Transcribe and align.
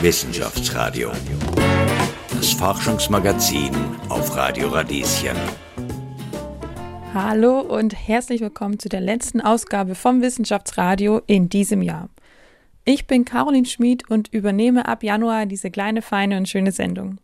Wissenschaftsradio. 0.00 1.10
Das 2.30 2.52
Forschungsmagazin 2.52 3.74
auf 4.08 4.36
Radio 4.36 4.68
Radieschen. 4.68 5.36
Hallo 7.12 7.58
und 7.58 7.94
herzlich 8.06 8.40
willkommen 8.40 8.78
zu 8.78 8.88
der 8.88 9.00
letzten 9.00 9.40
Ausgabe 9.40 9.96
vom 9.96 10.22
Wissenschaftsradio 10.22 11.20
in 11.26 11.48
diesem 11.48 11.82
Jahr. 11.82 12.10
Ich 12.84 13.08
bin 13.08 13.24
Caroline 13.24 13.66
Schmid 13.66 14.08
und 14.08 14.32
übernehme 14.32 14.86
ab 14.86 15.02
Januar 15.02 15.46
diese 15.46 15.68
kleine, 15.68 16.00
feine 16.00 16.36
und 16.36 16.48
schöne 16.48 16.70
Sendung. 16.70 17.18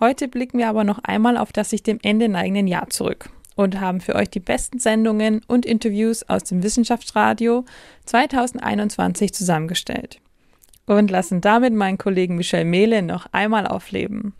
Heute 0.00 0.26
blicken 0.26 0.58
wir 0.58 0.68
aber 0.68 0.82
noch 0.82 0.98
einmal 1.04 1.36
auf 1.36 1.52
das 1.52 1.70
sich 1.70 1.84
dem 1.84 2.00
Ende 2.02 2.28
neigenden 2.28 2.66
Jahr 2.66 2.90
zurück 2.90 3.30
und 3.54 3.78
haben 3.78 4.00
für 4.00 4.16
euch 4.16 4.30
die 4.30 4.40
besten 4.40 4.80
Sendungen 4.80 5.42
und 5.46 5.64
Interviews 5.64 6.28
aus 6.28 6.42
dem 6.42 6.64
Wissenschaftsradio 6.64 7.64
2021 8.06 9.32
zusammengestellt. 9.32 10.20
Und 10.90 11.08
lassen 11.08 11.40
damit 11.40 11.72
meinen 11.72 11.98
Kollegen 11.98 12.34
Michel 12.34 12.64
Mehle 12.64 13.00
noch 13.02 13.26
einmal 13.30 13.64
aufleben. 13.64 14.34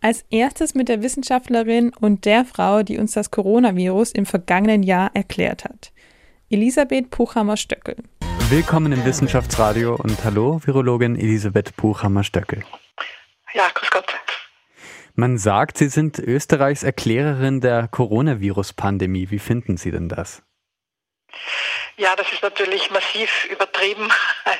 Als 0.00 0.24
erstes 0.30 0.76
mit 0.76 0.88
der 0.88 1.02
Wissenschaftlerin 1.02 1.90
und 2.00 2.24
der 2.24 2.44
Frau, 2.44 2.84
die 2.84 2.98
uns 2.98 3.14
das 3.14 3.32
Coronavirus 3.32 4.12
im 4.12 4.26
vergangenen 4.26 4.84
Jahr 4.84 5.10
erklärt 5.12 5.64
hat. 5.64 5.90
Elisabeth 6.50 7.10
Puchhammer-Stöckel. 7.10 7.96
Willkommen 8.48 8.92
im 8.92 9.04
Wissenschaftsradio 9.04 9.96
und 9.96 10.22
hallo, 10.22 10.60
Virologin 10.64 11.16
Elisabeth 11.16 11.76
Puchhammer-Stöckel. 11.76 12.62
Ja, 13.52 13.64
grüß 13.74 13.90
Gott. 13.90 14.06
Man 15.16 15.36
sagt, 15.36 15.78
Sie 15.78 15.88
sind 15.88 16.20
Österreichs 16.20 16.84
Erklärerin 16.84 17.60
der 17.60 17.88
Coronavirus-Pandemie. 17.88 19.32
Wie 19.32 19.40
finden 19.40 19.78
Sie 19.78 19.90
denn 19.90 20.08
das? 20.08 20.44
Ja, 22.00 22.16
das 22.16 22.32
ist 22.32 22.42
natürlich 22.42 22.90
massiv 22.90 23.44
übertrieben. 23.44 24.10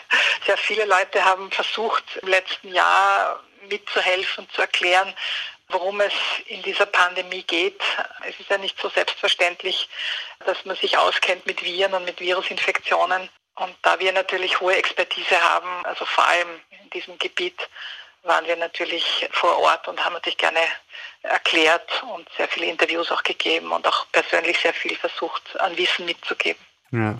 Sehr 0.46 0.58
viele 0.58 0.84
Leute 0.84 1.24
haben 1.24 1.50
versucht, 1.50 2.04
im 2.20 2.28
letzten 2.28 2.68
Jahr 2.68 3.42
mitzuhelfen, 3.66 4.46
zu 4.50 4.60
erklären, 4.60 5.14
worum 5.68 6.02
es 6.02 6.12
in 6.48 6.60
dieser 6.60 6.84
Pandemie 6.84 7.42
geht. 7.44 7.80
Es 8.28 8.38
ist 8.38 8.50
ja 8.50 8.58
nicht 8.58 8.78
so 8.78 8.90
selbstverständlich, 8.90 9.88
dass 10.44 10.66
man 10.66 10.76
sich 10.76 10.98
auskennt 10.98 11.46
mit 11.46 11.64
Viren 11.64 11.94
und 11.94 12.04
mit 12.04 12.20
Virusinfektionen. 12.20 13.30
Und 13.54 13.74
da 13.80 13.98
wir 13.98 14.12
natürlich 14.12 14.60
hohe 14.60 14.76
Expertise 14.76 15.40
haben, 15.40 15.86
also 15.86 16.04
vor 16.04 16.26
allem 16.26 16.60
in 16.82 16.90
diesem 16.90 17.18
Gebiet, 17.18 17.58
waren 18.22 18.44
wir 18.44 18.56
natürlich 18.56 19.26
vor 19.30 19.56
Ort 19.60 19.88
und 19.88 20.04
haben 20.04 20.12
natürlich 20.12 20.36
gerne 20.36 20.60
erklärt 21.22 22.02
und 22.14 22.28
sehr 22.36 22.48
viele 22.48 22.66
Interviews 22.66 23.10
auch 23.10 23.22
gegeben 23.22 23.72
und 23.72 23.86
auch 23.86 24.04
persönlich 24.12 24.58
sehr 24.58 24.74
viel 24.74 24.94
versucht 24.94 25.58
an 25.58 25.74
Wissen 25.78 26.04
mitzugeben. 26.04 26.60
Ja. 26.90 27.18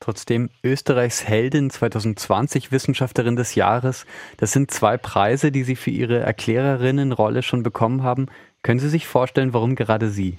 Trotzdem 0.00 0.48
Österreichs 0.64 1.28
Heldin 1.28 1.68
2020 1.68 2.72
Wissenschaftlerin 2.72 3.36
des 3.36 3.54
Jahres. 3.54 4.06
Das 4.38 4.50
sind 4.50 4.70
zwei 4.70 4.96
Preise, 4.96 5.52
die 5.52 5.62
Sie 5.62 5.76
für 5.76 5.90
Ihre 5.90 6.20
Erklärerinnenrolle 6.20 7.42
schon 7.42 7.62
bekommen 7.62 8.02
haben. 8.02 8.26
Können 8.62 8.80
Sie 8.80 8.88
sich 8.88 9.06
vorstellen, 9.06 9.52
warum 9.52 9.76
gerade 9.76 10.08
Sie? 10.08 10.38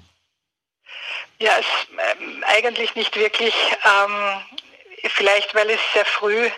Ja, 1.37 1.51
es, 1.59 1.65
ähm, 2.19 2.43
eigentlich 2.47 2.95
nicht 2.95 3.15
wirklich. 3.15 3.53
Ähm, 3.85 4.41
vielleicht, 5.09 5.53
weil 5.53 5.69
es 5.69 5.79
sehr 5.93 6.05
früh 6.05 6.49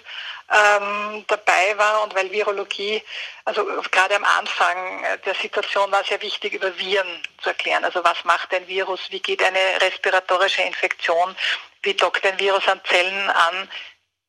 ähm, 0.54 1.26
dabei 1.28 1.78
war 1.78 2.04
und 2.04 2.16
weil 2.16 2.31
Virologie, 2.31 3.02
also 3.46 3.66
gerade 3.92 4.16
am 4.16 4.24
Anfang 4.24 5.04
der 5.26 5.36
Situation 5.36 5.92
war 5.92 6.04
ja 6.06 6.22
wichtig, 6.22 6.54
über 6.54 6.78
Viren 6.78 7.22
zu 7.42 7.50
erklären. 7.50 7.84
Also 7.84 8.04
was 8.04 8.24
macht 8.24 8.54
ein 8.54 8.68
Virus, 8.68 9.02
wie 9.09 9.20
geht 9.20 9.44
eine 9.44 9.81
respiratorische 9.81 10.62
Infektion, 10.62 11.36
wie 11.84 11.94
dockt 11.94 12.26
ein 12.26 12.39
Virus 12.39 12.67
an 12.67 12.81
Zellen 12.86 13.30
an, 13.30 13.70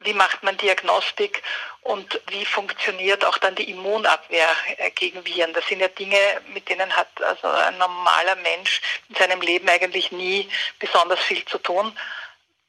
wie 0.01 0.13
macht 0.13 0.43
man 0.43 0.57
Diagnostik 0.57 1.43
und 1.83 2.21
wie 2.29 2.45
funktioniert 2.45 3.25
auch 3.25 3.39
dann 3.39 3.55
die 3.55 3.71
Immunabwehr 3.71 4.49
äh, 4.77 4.91
gegen 4.91 5.25
Viren. 5.25 5.53
Das 5.55 5.67
sind 5.67 5.81
ja 5.81 5.89
Dinge, 5.89 6.19
mit 6.49 6.69
denen 6.69 6.95
hat 6.95 7.09
also 7.23 7.49
ein 7.49 7.79
normaler 7.79 8.37
Mensch 8.37 8.81
in 9.09 9.17
seinem 9.17 9.41
Leben 9.41 9.69
eigentlich 9.69 10.13
nie 10.13 10.49
besonders 10.79 11.21
viel 11.21 11.45
zu 11.47 11.59
tun. 11.59 11.97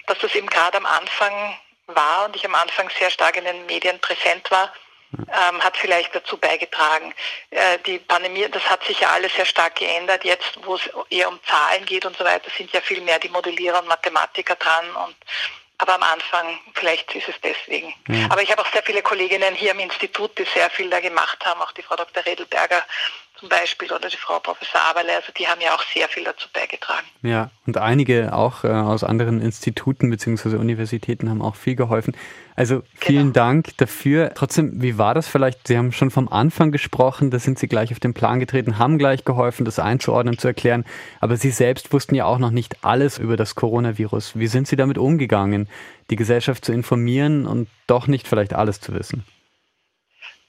Dass 0.08 0.20
das 0.20 0.36
eben 0.36 0.48
gerade 0.48 0.78
am 0.78 0.86
Anfang 0.86 1.58
war 1.88 2.26
und 2.26 2.36
ich 2.36 2.46
am 2.46 2.56
Anfang 2.56 2.90
sehr 2.98 3.10
stark 3.10 3.38
in 3.38 3.46
den 3.46 3.66
Medien 3.66 4.00
präsent 4.00 4.50
war, 4.52 4.72
ähm, 5.18 5.62
hat 5.62 5.78
vielleicht 5.78 6.14
dazu 6.16 6.38
beigetragen. 6.38 7.14
Äh, 7.50 7.80
die 7.86 8.00
Pandemie, 8.00 8.48
das 8.52 8.64
hat 8.70 8.84
sich 8.84 9.00
ja 9.00 9.10
alles 9.10 9.34
sehr 9.36 9.46
stark 9.46 9.76
geändert. 9.76 10.24
Jetzt, 10.24 10.60
wo 10.64 10.76
es 10.76 10.90
eher 11.10 11.30
um 11.30 11.40
Zahlen 11.46 11.86
geht 11.86 12.06
und 12.06 12.18
so 12.18 12.24
weiter, 12.24 12.50
sind 12.58 12.72
ja 12.74 12.82
viel 12.82 13.02
mehr 13.02 13.20
die 13.20 13.30
Modellierer 13.30 13.80
und 13.80 13.88
Mathematiker 13.88 14.56
dran 14.56 14.86
und 15.08 15.16
aber 15.78 15.96
am 15.96 16.04
Anfang, 16.04 16.58
vielleicht 16.74 17.14
ist 17.16 17.28
es 17.28 17.36
deswegen. 17.44 17.94
Ja. 18.08 18.28
Aber 18.30 18.42
ich 18.42 18.50
habe 18.50 18.62
auch 18.62 18.72
sehr 18.72 18.84
viele 18.84 19.02
Kolleginnen 19.02 19.54
hier 19.56 19.72
im 19.72 19.80
Institut, 19.80 20.38
die 20.38 20.46
sehr 20.46 20.70
viel 20.70 20.90
da 20.90 21.02
gemacht 21.02 21.46
haben, 21.46 21.62
auch 21.62 21.74
die 21.74 21.82
Frau 21.82 21.98
Dr. 21.98 22.26
Redelberger 22.26 22.82
zum 23.40 23.50
Beispiel 23.50 23.92
oder 23.92 24.10
die 24.10 24.18
Frau 24.18 24.40
Professor 24.40 24.82
Aberle, 24.82 25.16
also 25.16 25.32
die 25.38 25.48
haben 25.48 25.62
ja 25.62 25.76
auch 25.76 25.84
sehr 25.94 26.08
viel 26.08 26.24
dazu 26.24 26.48
beigetragen. 26.54 27.06
Ja, 27.22 27.52
und 27.68 27.78
einige 27.78 28.34
auch 28.34 28.64
äh, 28.64 28.68
aus 28.68 29.04
anderen 29.04 29.42
Instituten 29.42 30.10
bzw. 30.10 30.56
Universitäten 30.56 31.30
haben 31.30 31.42
auch 31.42 31.56
viel 31.56 31.76
geholfen. 31.76 32.16
Also 32.56 32.84
vielen 32.96 33.34
genau. 33.34 33.34
Dank 33.34 33.78
dafür. 33.78 34.32
Trotzdem, 34.34 34.82
wie 34.82 34.98
war 34.98 35.14
das 35.14 35.28
vielleicht? 35.28 35.68
Sie 35.68 35.78
haben 35.78 35.92
schon 35.92 36.12
vom 36.12 36.30
Anfang 36.30 36.72
gesprochen, 36.72 37.30
da 37.30 37.40
sind 37.40 37.60
Sie 37.60 37.68
gleich 37.68 37.92
auf 37.92 38.00
den 38.00 38.14
Plan 38.14 38.40
getreten, 38.40 38.80
haben 38.80 38.98
gleich 38.98 39.26
geholfen, 39.26 39.66
das 39.66 39.80
einzuordnen, 39.80 40.38
zu 40.38 40.48
erklären. 40.48 40.86
Aber 41.20 41.36
Sie 41.36 41.52
selbst 41.52 41.92
wussten 41.92 42.16
ja 42.16 42.26
auch 42.26 42.40
noch 42.40 42.52
nicht 42.52 42.84
alles 42.86 43.18
über 43.18 43.36
das 43.36 43.56
Coronavirus. 43.56 44.40
Wie 44.40 44.48
sind 44.48 44.68
Sie 44.68 44.78
damit 44.78 44.98
umgegangen, 44.98 45.68
die 46.10 46.16
Gesellschaft 46.16 46.64
zu 46.64 46.72
informieren 46.72 47.46
und 47.46 47.68
doch 47.88 48.08
nicht 48.08 48.28
vielleicht 48.28 48.54
alles 48.54 48.80
zu 48.80 48.94
wissen? 48.94 49.26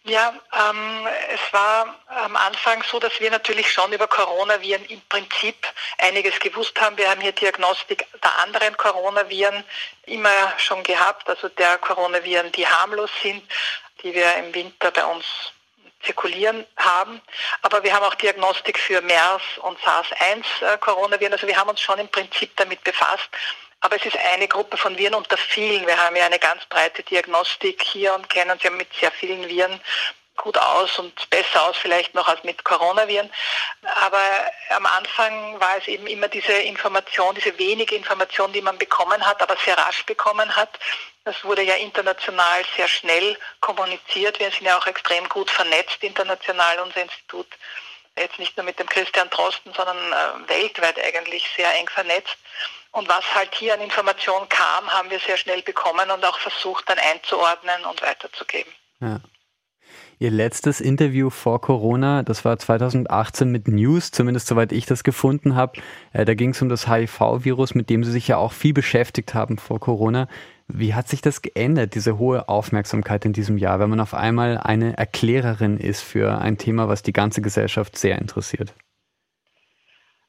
Ja, 0.08 0.32
ähm, 0.52 1.08
es 1.34 1.52
war 1.52 1.96
am 2.06 2.36
Anfang 2.36 2.80
so, 2.88 3.00
dass 3.00 3.18
wir 3.18 3.28
natürlich 3.28 3.72
schon 3.72 3.92
über 3.92 4.06
Coronaviren 4.06 4.84
im 4.84 5.00
Prinzip 5.08 5.56
einiges 5.98 6.38
gewusst 6.38 6.80
haben. 6.80 6.96
Wir 6.96 7.10
haben 7.10 7.20
hier 7.20 7.32
Diagnostik 7.32 8.06
der 8.22 8.38
anderen 8.38 8.76
Coronaviren 8.76 9.64
immer 10.04 10.30
schon 10.58 10.84
gehabt, 10.84 11.28
also 11.28 11.48
der 11.48 11.78
Coronaviren, 11.78 12.52
die 12.52 12.64
harmlos 12.64 13.10
sind, 13.20 13.42
die 14.04 14.14
wir 14.14 14.32
im 14.36 14.54
Winter 14.54 14.92
bei 14.92 15.04
uns 15.04 15.24
zirkulieren 16.04 16.64
haben. 16.76 17.20
Aber 17.62 17.82
wir 17.82 17.92
haben 17.92 18.04
auch 18.04 18.14
Diagnostik 18.14 18.78
für 18.78 19.00
MERS 19.00 19.42
und 19.62 19.76
SARS-1 19.80 20.44
äh. 20.60 21.32
Also 21.32 21.48
wir 21.48 21.56
haben 21.56 21.70
uns 21.70 21.80
schon 21.80 21.98
im 21.98 22.08
Prinzip 22.08 22.56
damit 22.56 22.84
befasst. 22.84 23.28
Aber 23.80 23.96
es 23.96 24.04
ist 24.04 24.16
eine 24.34 24.48
Gruppe 24.48 24.76
von 24.76 24.96
Viren 24.96 25.14
unter 25.14 25.36
vielen. 25.36 25.86
Wir 25.86 25.98
haben 25.98 26.16
ja 26.16 26.26
eine 26.26 26.38
ganz 26.38 26.64
breite 26.66 27.02
Diagnostik 27.02 27.82
hier 27.82 28.14
und 28.14 28.28
kennen 28.28 28.50
uns 28.50 28.62
ja 28.62 28.70
mit 28.70 28.92
sehr 28.94 29.10
vielen 29.10 29.48
Viren 29.48 29.80
gut 30.36 30.58
aus 30.58 30.98
und 30.98 31.28
besser 31.30 31.64
aus 31.64 31.76
vielleicht 31.76 32.14
noch 32.14 32.28
als 32.28 32.42
mit 32.44 32.62
Coronaviren. 32.64 33.30
Aber 34.02 34.22
am 34.70 34.86
Anfang 34.86 35.58
war 35.60 35.76
es 35.78 35.88
eben 35.88 36.06
immer 36.06 36.28
diese 36.28 36.52
Information, 36.52 37.34
diese 37.34 37.58
wenige 37.58 37.96
Information, 37.96 38.52
die 38.52 38.60
man 38.60 38.78
bekommen 38.78 39.24
hat, 39.24 39.42
aber 39.42 39.56
sehr 39.64 39.76
rasch 39.76 40.04
bekommen 40.04 40.54
hat. 40.54 40.78
Das 41.24 41.42
wurde 41.42 41.62
ja 41.62 41.74
international 41.74 42.62
sehr 42.76 42.86
schnell 42.86 43.36
kommuniziert. 43.60 44.38
Wir 44.38 44.50
sind 44.50 44.66
ja 44.66 44.78
auch 44.78 44.86
extrem 44.86 45.28
gut 45.28 45.50
vernetzt 45.50 46.02
international, 46.02 46.78
unser 46.80 47.02
Institut. 47.02 47.48
Jetzt 48.18 48.38
nicht 48.38 48.56
nur 48.56 48.64
mit 48.64 48.78
dem 48.78 48.88
Christian 48.88 49.28
Drosten, 49.28 49.74
sondern 49.74 49.98
äh, 50.12 50.48
weltweit 50.48 50.98
eigentlich 50.98 51.46
sehr 51.56 51.74
eng 51.74 51.88
vernetzt. 51.88 52.36
Und 52.96 53.10
was 53.10 53.34
halt 53.34 53.54
hier 53.54 53.74
an 53.74 53.82
Informationen 53.82 54.48
kam, 54.48 54.88
haben 54.88 55.10
wir 55.10 55.18
sehr 55.18 55.36
schnell 55.36 55.60
bekommen 55.60 56.10
und 56.10 56.24
auch 56.24 56.38
versucht 56.38 56.88
dann 56.88 56.96
einzuordnen 57.12 57.84
und 57.90 58.00
weiterzugeben. 58.00 58.72
Ja. 59.00 59.20
Ihr 60.18 60.30
letztes 60.30 60.80
Interview 60.80 61.28
vor 61.28 61.60
Corona, 61.60 62.22
das 62.22 62.46
war 62.46 62.58
2018 62.58 63.50
mit 63.50 63.68
News, 63.68 64.12
zumindest 64.12 64.46
soweit 64.46 64.72
ich 64.72 64.86
das 64.86 65.04
gefunden 65.04 65.56
habe. 65.56 65.78
Äh, 66.14 66.24
da 66.24 66.32
ging 66.32 66.50
es 66.50 66.62
um 66.62 66.70
das 66.70 66.88
HIV-Virus, 66.88 67.74
mit 67.74 67.90
dem 67.90 68.02
Sie 68.02 68.12
sich 68.12 68.28
ja 68.28 68.38
auch 68.38 68.54
viel 68.54 68.72
beschäftigt 68.72 69.34
haben 69.34 69.58
vor 69.58 69.78
Corona. 69.78 70.26
Wie 70.66 70.94
hat 70.94 71.06
sich 71.06 71.20
das 71.20 71.42
geändert, 71.42 71.94
diese 71.94 72.16
hohe 72.16 72.48
Aufmerksamkeit 72.48 73.26
in 73.26 73.34
diesem 73.34 73.58
Jahr, 73.58 73.78
wenn 73.78 73.90
man 73.90 74.00
auf 74.00 74.14
einmal 74.14 74.56
eine 74.56 74.96
Erklärerin 74.96 75.76
ist 75.76 76.00
für 76.00 76.38
ein 76.38 76.56
Thema, 76.56 76.88
was 76.88 77.02
die 77.02 77.12
ganze 77.12 77.42
Gesellschaft 77.42 77.98
sehr 77.98 78.18
interessiert? 78.18 78.72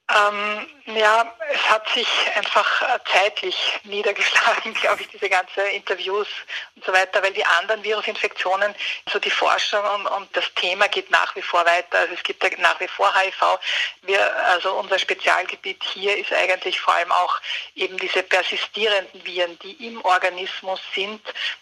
Ähm, 0.09 0.67
ja, 0.85 1.35
es 1.53 1.69
hat 1.69 1.89
sich 1.89 2.07
einfach 2.35 2.81
äh, 2.81 2.99
zeitlich 3.11 3.57
niedergeschlagen, 3.83 4.73
glaube 4.81 5.01
ich, 5.01 5.09
diese 5.09 5.29
ganzen 5.29 5.65
Interviews 5.73 6.27
und 6.75 6.85
so 6.85 6.93
weiter, 6.93 7.21
weil 7.21 7.33
die 7.33 7.45
anderen 7.45 7.83
Virusinfektionen, 7.83 8.73
also 9.05 9.19
die 9.19 9.29
Forschung 9.29 9.83
und, 9.95 10.07
und 10.07 10.29
das 10.37 10.45
Thema 10.55 10.87
geht 10.87 11.11
nach 11.11 11.35
wie 11.35 11.41
vor 11.41 11.65
weiter. 11.65 11.99
Also 11.99 12.13
es 12.13 12.23
gibt 12.23 12.41
ja 12.41 12.49
nach 12.59 12.79
wie 12.79 12.87
vor 12.87 13.13
HIV. 13.13 13.59
Wir, 14.03 14.33
also 14.45 14.75
unser 14.75 14.97
Spezialgebiet 14.97 15.83
hier 15.83 16.17
ist 16.17 16.31
eigentlich 16.31 16.79
vor 16.79 16.93
allem 16.93 17.11
auch 17.11 17.41
eben 17.75 17.97
diese 17.97 18.23
persistierenden 18.23 19.25
Viren, 19.25 19.59
die 19.59 19.87
im 19.87 20.03
Organismus 20.05 20.79
sind, 20.95 21.21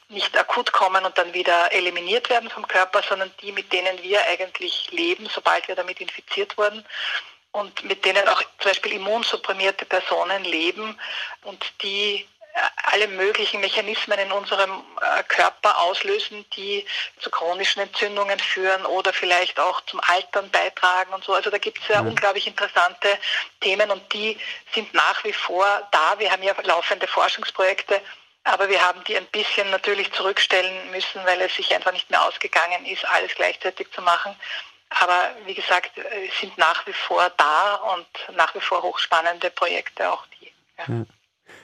nicht 0.10 0.38
akut 0.38 0.72
kommen 0.72 1.04
und 1.04 1.18
dann 1.18 1.34
wieder 1.34 1.72
eliminiert 1.72 2.30
werden 2.30 2.52
vom 2.52 2.68
Körper, 2.68 3.02
sondern 3.02 3.32
die, 3.42 3.52
mit 3.52 3.74
denen 3.74 4.04
wir 4.04 4.24
eigentlich 4.28 4.92
leben, 4.92 5.28
sobald 5.34 5.68
wir 5.68 5.74
damit 5.74 6.00
infiziert 6.00 6.56
wurden 6.60 6.86
und 7.56 7.86
mit 7.86 8.04
denen 8.04 8.28
auch 8.28 8.42
zum 8.60 8.72
Beispiel 8.72 8.94
immunsupprimierte 8.94 9.86
Personen 9.86 10.44
leben 10.44 11.00
und 11.44 11.64
die 11.82 12.28
alle 12.92 13.08
möglichen 13.08 13.60
Mechanismen 13.60 14.18
in 14.20 14.32
unserem 14.32 14.72
äh, 15.02 15.24
Körper 15.24 15.78
auslösen, 15.80 16.46
die 16.56 16.86
zu 17.20 17.30
chronischen 17.30 17.82
Entzündungen 17.82 18.40
führen 18.40 18.86
oder 18.86 19.12
vielleicht 19.12 19.60
auch 19.60 19.82
zum 19.82 20.00
Altern 20.08 20.50
beitragen 20.52 21.14
und 21.14 21.24
so. 21.24 21.34
Also 21.34 21.50
da 21.50 21.58
gibt 21.58 21.80
es 21.82 21.88
ja 21.90 22.02
mhm. 22.02 22.10
unglaublich 22.10 22.48
interessante 22.48 23.10
Themen 23.60 23.92
und 23.92 24.14
die 24.14 24.38
sind 24.74 24.94
nach 24.94 25.24
wie 25.26 25.34
vor 25.34 25.66
da. 25.92 26.18
Wir 26.18 26.32
haben 26.32 26.44
ja 26.44 26.54
laufende 26.64 27.08
Forschungsprojekte, 27.08 28.02
aber 28.46 28.70
wir 28.70 28.82
haben 28.82 29.04
die 29.04 29.18
ein 29.18 29.28
bisschen 29.28 29.70
natürlich 29.72 30.14
zurückstellen 30.14 30.92
müssen, 30.92 31.26
weil 31.26 31.42
es 31.42 31.56
sich 31.56 31.74
einfach 31.74 31.92
nicht 31.92 32.10
mehr 32.10 32.24
ausgegangen 32.24 32.86
ist, 32.86 33.04
alles 33.06 33.36
gleichzeitig 33.36 33.92
zu 33.92 34.02
machen. 34.02 34.34
Aber 34.90 35.32
wie 35.46 35.54
gesagt, 35.54 35.92
sind 36.40 36.58
nach 36.58 36.86
wie 36.88 36.94
vor 36.94 37.32
da 37.38 37.76
und 37.96 38.38
nach 38.38 38.54
wie 38.56 38.62
vor 38.62 38.82
hochspannende 38.82 39.50
Projekte 39.50 40.12
auch 40.12 40.26
die. 40.40 40.52
Ja. 40.78 40.84
Ja. 40.88 41.06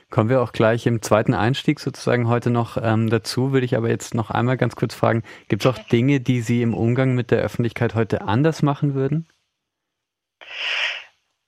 Kommen 0.09 0.29
wir 0.29 0.41
auch 0.41 0.51
gleich 0.51 0.85
im 0.85 1.01
zweiten 1.01 1.33
Einstieg 1.33 1.79
sozusagen 1.79 2.27
heute 2.27 2.49
noch 2.49 2.75
ähm, 2.75 3.09
dazu, 3.09 3.53
würde 3.53 3.65
ich 3.65 3.77
aber 3.77 3.87
jetzt 3.87 4.13
noch 4.13 4.29
einmal 4.29 4.57
ganz 4.57 4.75
kurz 4.75 4.93
fragen, 4.93 5.23
gibt 5.47 5.63
es 5.63 5.71
auch 5.71 5.77
Dinge, 5.77 6.19
die 6.19 6.41
Sie 6.41 6.61
im 6.61 6.73
Umgang 6.73 7.15
mit 7.15 7.31
der 7.31 7.39
Öffentlichkeit 7.39 7.95
heute 7.95 8.21
anders 8.21 8.61
machen 8.61 8.93
würden? 8.93 9.27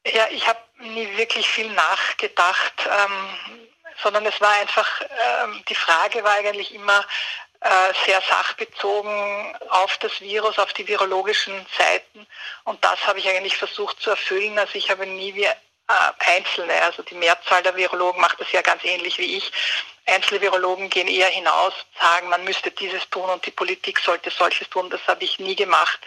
Ja, 0.07 0.27
ich 0.31 0.47
habe 0.47 0.59
nie 0.79 1.17
wirklich 1.17 1.47
viel 1.47 1.69
nachgedacht, 1.73 2.73
ähm, 2.87 3.65
sondern 4.01 4.25
es 4.25 4.39
war 4.39 4.53
einfach, 4.61 5.01
ähm, 5.01 5.61
die 5.67 5.75
Frage 5.75 6.23
war 6.23 6.33
eigentlich 6.35 6.73
immer, 6.73 6.99
äh, 6.99 7.52
sehr 8.05 8.21
sachbezogen 8.21 9.57
auf 9.69 9.97
das 9.99 10.19
Virus, 10.19 10.59
auf 10.59 10.73
die 10.73 10.87
virologischen 10.87 11.65
Seiten. 11.77 12.27
Und 12.65 12.83
das 12.83 13.05
habe 13.07 13.19
ich 13.19 13.29
eigentlich 13.29 13.57
versucht 13.57 14.01
zu 14.01 14.09
erfüllen. 14.09 14.57
Also 14.59 14.75
ich 14.75 14.89
habe 14.89 15.05
nie 15.05 15.33
wie 15.33 15.45
äh, 15.45 15.53
Einzelne, 16.37 16.73
also 16.81 17.03
die 17.03 17.15
Mehrzahl 17.15 17.63
der 17.63 17.75
Virologen 17.75 18.21
macht 18.21 18.39
das 18.39 18.51
ja 18.51 18.61
ganz 18.61 18.83
ähnlich 18.83 19.17
wie 19.17 19.37
ich. 19.37 19.51
Einzelne 20.05 20.41
Virologen 20.41 20.89
gehen 20.89 21.07
eher 21.07 21.27
hinaus, 21.27 21.73
sagen, 21.99 22.27
man 22.29 22.43
müsste 22.43 22.71
dieses 22.71 23.09
tun 23.09 23.29
und 23.29 23.45
die 23.45 23.51
Politik 23.51 23.99
sollte 23.99 24.29
solches 24.29 24.69
tun. 24.69 24.89
Das 24.89 25.01
habe 25.07 25.23
ich 25.23 25.39
nie 25.39 25.55
gemacht. 25.55 25.99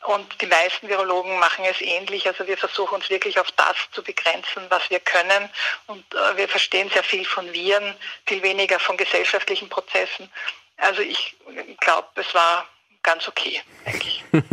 Und 0.07 0.41
die 0.41 0.47
meisten 0.47 0.87
Virologen 0.89 1.37
machen 1.39 1.63
es 1.69 1.79
ähnlich. 1.79 2.27
Also 2.27 2.47
wir 2.47 2.57
versuchen 2.57 2.95
uns 2.95 3.09
wirklich 3.09 3.39
auf 3.39 3.51
das 3.51 3.75
zu 3.91 4.03
begrenzen, 4.03 4.63
was 4.69 4.89
wir 4.89 4.99
können. 4.99 5.49
Und 5.85 6.03
äh, 6.13 6.37
wir 6.37 6.47
verstehen 6.47 6.89
sehr 6.89 7.03
viel 7.03 7.23
von 7.23 7.51
Viren, 7.53 7.93
viel 8.25 8.41
weniger 8.41 8.79
von 8.79 8.97
gesellschaftlichen 8.97 9.69
Prozessen. 9.69 10.29
Also 10.77 11.01
ich 11.01 11.35
glaube, 11.79 12.07
es 12.15 12.33
war 12.33 12.65
ganz 13.03 13.27
okay, 13.27 13.61
eigentlich. 13.85 14.23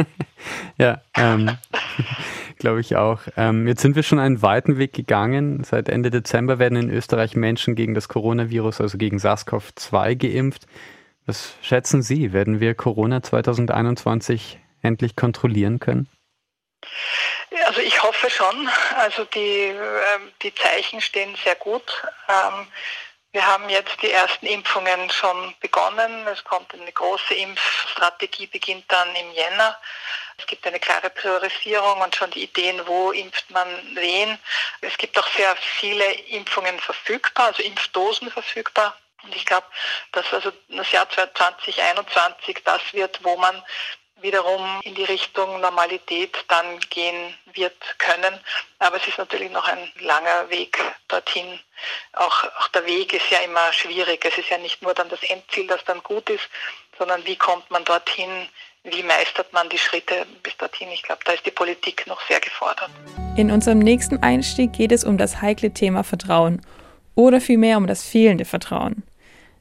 ja, 0.78 1.00
ähm, 1.14 1.56
glaube 2.58 2.80
ich 2.80 2.96
auch. 2.96 3.20
Ähm, 3.36 3.66
jetzt 3.66 3.80
sind 3.80 3.96
wir 3.96 4.02
schon 4.02 4.18
einen 4.18 4.42
weiten 4.42 4.76
Weg 4.76 4.92
gegangen. 4.92 5.64
Seit 5.64 5.88
Ende 5.88 6.10
Dezember 6.10 6.58
werden 6.58 6.76
in 6.76 6.90
Österreich 6.90 7.34
Menschen 7.36 7.74
gegen 7.74 7.94
das 7.94 8.08
Coronavirus, 8.08 8.82
also 8.82 8.98
gegen 8.98 9.18
SARS-CoV-2 9.18 10.16
geimpft. 10.16 10.66
Was 11.24 11.54
schätzen 11.62 12.02
Sie? 12.02 12.32
Werden 12.32 12.60
wir 12.60 12.74
Corona 12.74 13.22
2021 13.22 14.58
endlich 14.88 15.14
kontrollieren 15.14 15.79
können? 15.79 16.08
Also 17.67 17.81
ich 17.81 18.02
hoffe 18.02 18.31
schon. 18.31 18.69
Also 18.96 19.25
die, 19.25 19.67
ähm, 19.67 20.32
die 20.43 20.55
Zeichen 20.55 21.00
stehen 21.00 21.37
sehr 21.44 21.55
gut. 21.55 22.02
Ähm, 22.29 22.67
wir 23.32 23.46
haben 23.46 23.69
jetzt 23.69 24.00
die 24.02 24.11
ersten 24.11 24.46
Impfungen 24.46 25.11
schon 25.11 25.55
begonnen. 25.61 26.26
Es 26.26 26.43
kommt 26.44 26.73
eine 26.73 26.90
große 26.90 27.35
Impfstrategie, 27.35 28.46
beginnt 28.46 28.85
dann 28.88 29.14
im 29.14 29.32
Jänner. 29.32 29.76
Es 30.38 30.46
gibt 30.46 30.67
eine 30.67 30.81
klare 30.81 31.11
Priorisierung 31.11 32.00
und 32.00 32.17
schon 32.17 32.31
die 32.31 32.44
Ideen, 32.44 32.87
wo 32.87 33.12
impft 33.12 33.50
man 33.50 33.69
wen. 33.94 34.38
Es 34.81 34.96
gibt 34.96 35.19
auch 35.19 35.29
sehr 35.37 35.55
viele 35.56 36.05
Impfungen 36.31 36.79
verfügbar, 36.81 37.49
also 37.49 37.62
Impfdosen 37.62 38.31
verfügbar. 38.31 38.96
Und 39.25 39.35
ich 39.35 39.44
glaube, 39.44 39.67
dass 40.12 40.32
also 40.32 40.52
das 40.69 40.90
Jahr 40.93 41.08
2021 41.11 42.62
das 42.64 42.81
wird, 42.93 43.23
wo 43.25 43.37
man 43.37 43.62
wiederum 44.20 44.80
in 44.82 44.94
die 44.94 45.04
Richtung 45.04 45.60
Normalität 45.60 46.36
dann 46.48 46.80
gehen 46.90 47.34
wird 47.54 47.76
können. 47.98 48.38
Aber 48.78 48.96
es 48.96 49.06
ist 49.06 49.18
natürlich 49.18 49.50
noch 49.50 49.66
ein 49.66 49.90
langer 50.00 50.50
Weg 50.50 50.78
dorthin. 51.08 51.58
Auch, 52.14 52.44
auch 52.44 52.68
der 52.68 52.86
Weg 52.86 53.12
ist 53.12 53.30
ja 53.30 53.38
immer 53.38 53.72
schwierig. 53.72 54.24
Es 54.24 54.38
ist 54.38 54.48
ja 54.50 54.58
nicht 54.58 54.82
nur 54.82 54.94
dann 54.94 55.08
das 55.08 55.22
Endziel, 55.22 55.66
das 55.66 55.84
dann 55.84 56.02
gut 56.02 56.28
ist, 56.30 56.48
sondern 56.98 57.24
wie 57.26 57.36
kommt 57.36 57.70
man 57.70 57.84
dorthin, 57.84 58.48
wie 58.84 59.02
meistert 59.02 59.52
man 59.52 59.68
die 59.68 59.78
Schritte 59.78 60.26
bis 60.42 60.56
dorthin. 60.56 60.88
Ich 60.92 61.02
glaube, 61.02 61.20
da 61.24 61.32
ist 61.32 61.46
die 61.46 61.50
Politik 61.50 62.06
noch 62.06 62.20
sehr 62.26 62.40
gefordert. 62.40 62.90
In 63.36 63.50
unserem 63.50 63.78
nächsten 63.78 64.22
Einstieg 64.22 64.72
geht 64.72 64.92
es 64.92 65.04
um 65.04 65.18
das 65.18 65.40
heikle 65.40 65.72
Thema 65.72 66.02
Vertrauen 66.02 66.60
oder 67.14 67.40
vielmehr 67.40 67.76
um 67.76 67.86
das 67.86 68.04
fehlende 68.04 68.44
Vertrauen. 68.44 69.02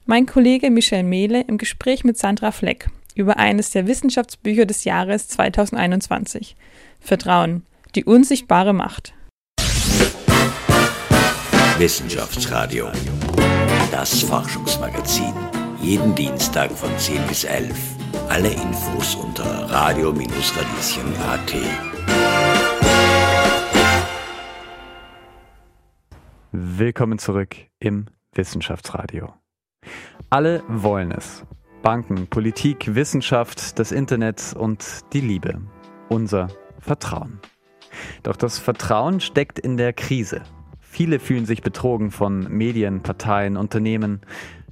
Mein 0.05 0.25
Kollege 0.25 0.71
Michel 0.71 1.03
Mehle 1.03 1.41
im 1.47 1.57
Gespräch 1.57 2.03
mit 2.03 2.17
Sandra 2.17 2.51
Fleck 2.51 2.87
über 3.17 3.37
eines 3.37 3.71
der 3.71 3.87
Wissenschaftsbücher 3.87 4.65
des 4.65 4.83
Jahres 4.83 5.27
2021. 5.29 6.55
Vertrauen, 6.99 7.65
die 7.95 8.05
unsichtbare 8.05 8.73
Macht. 8.73 9.13
Wissenschaftsradio, 11.77 12.87
das 13.91 14.21
Forschungsmagazin. 14.21 15.33
Jeden 15.81 16.15
Dienstag 16.15 16.71
von 16.71 16.89
10 16.97 17.21
bis 17.27 17.43
11. 17.43 17.71
Alle 18.29 18.49
Infos 18.49 19.15
unter 19.15 19.45
radio-radieschen.at. 19.69 21.53
Willkommen 26.51 27.19
zurück 27.19 27.55
im 27.79 28.07
Wissenschaftsradio. 28.33 29.33
Alle 30.29 30.63
wollen 30.67 31.11
es. 31.11 31.43
Banken, 31.81 32.27
Politik, 32.27 32.95
Wissenschaft, 32.95 33.79
das 33.79 33.91
Internet 33.91 34.55
und 34.57 34.83
die 35.13 35.21
Liebe. 35.21 35.61
Unser 36.09 36.47
Vertrauen. 36.79 37.39
Doch 38.23 38.35
das 38.35 38.59
Vertrauen 38.59 39.19
steckt 39.19 39.59
in 39.59 39.77
der 39.77 39.93
Krise. 39.93 40.41
Viele 40.79 41.19
fühlen 41.19 41.45
sich 41.45 41.61
betrogen 41.61 42.11
von 42.11 42.47
Medien, 42.49 43.01
Parteien, 43.01 43.57
Unternehmen. 43.57 44.21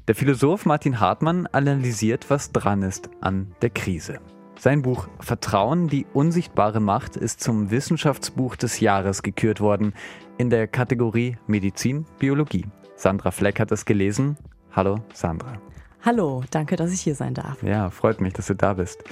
Der 0.08 0.16
Philosoph 0.16 0.66
Martin 0.66 1.00
Hartmann 1.00 1.48
analysiert, 1.48 2.30
was 2.30 2.52
dran 2.52 2.82
ist 2.82 3.10
an 3.22 3.54
der 3.62 3.70
Krise. 3.70 4.20
Sein 4.58 4.82
Buch 4.82 5.08
Vertrauen, 5.20 5.88
die 5.88 6.06
unsichtbare 6.14 6.80
Macht 6.80 7.18
ist 7.18 7.42
zum 7.42 7.72
Wissenschaftsbuch 7.72 8.56
des 8.56 8.80
Jahres 8.80 9.22
gekürt 9.22 9.60
worden 9.62 9.94
in 10.38 10.50
der 10.50 10.68
Kategorie 10.68 11.38
Medizin, 11.48 12.06
Biologie. 12.20 12.66
Sandra 12.96 13.32
Fleck 13.32 13.60
hat 13.60 13.72
es 13.72 13.86
gelesen. 13.86 14.38
Hallo 14.72 15.00
Sandra. 15.14 15.62
Hallo, 16.06 16.44
danke, 16.52 16.76
dass 16.76 16.94
ich 16.94 17.02
hier 17.02 17.16
sein 17.16 17.34
darf. 17.34 17.64
Ja, 17.64 17.90
freut 17.90 18.22
mich, 18.22 18.34
dass 18.34 18.46
du 18.46 18.54
da 18.54 18.76
bist. 18.76 19.04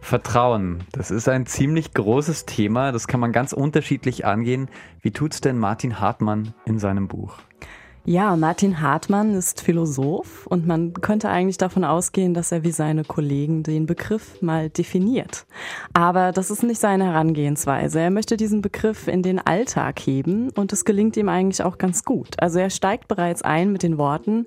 Vertrauen, 0.00 0.82
das 0.92 1.10
ist 1.10 1.28
ein 1.28 1.44
ziemlich 1.44 1.92
großes 1.92 2.46
Thema, 2.46 2.90
das 2.90 3.06
kann 3.06 3.20
man 3.20 3.32
ganz 3.32 3.52
unterschiedlich 3.52 4.24
angehen. 4.24 4.70
Wie 5.02 5.10
tut's 5.10 5.42
denn 5.42 5.58
Martin 5.58 6.00
Hartmann 6.00 6.54
in 6.64 6.78
seinem 6.78 7.06
Buch? 7.06 7.36
Ja, 8.08 8.36
Martin 8.36 8.80
Hartmann 8.80 9.34
ist 9.34 9.60
Philosoph 9.60 10.46
und 10.46 10.66
man 10.66 10.94
könnte 10.94 11.28
eigentlich 11.28 11.58
davon 11.58 11.84
ausgehen, 11.84 12.32
dass 12.32 12.50
er 12.52 12.64
wie 12.64 12.70
seine 12.70 13.04
Kollegen 13.04 13.64
den 13.64 13.84
Begriff 13.84 14.40
mal 14.40 14.70
definiert. 14.70 15.44
Aber 15.92 16.32
das 16.32 16.50
ist 16.50 16.62
nicht 16.62 16.80
seine 16.80 17.04
Herangehensweise. 17.04 18.00
Er 18.00 18.10
möchte 18.10 18.38
diesen 18.38 18.62
Begriff 18.62 19.08
in 19.08 19.22
den 19.22 19.38
Alltag 19.38 20.00
heben 20.00 20.48
und 20.56 20.72
es 20.72 20.86
gelingt 20.86 21.18
ihm 21.18 21.28
eigentlich 21.28 21.62
auch 21.62 21.76
ganz 21.76 22.02
gut. 22.02 22.28
Also 22.38 22.58
er 22.60 22.70
steigt 22.70 23.08
bereits 23.08 23.42
ein 23.42 23.72
mit 23.72 23.82
den 23.82 23.98
Worten, 23.98 24.46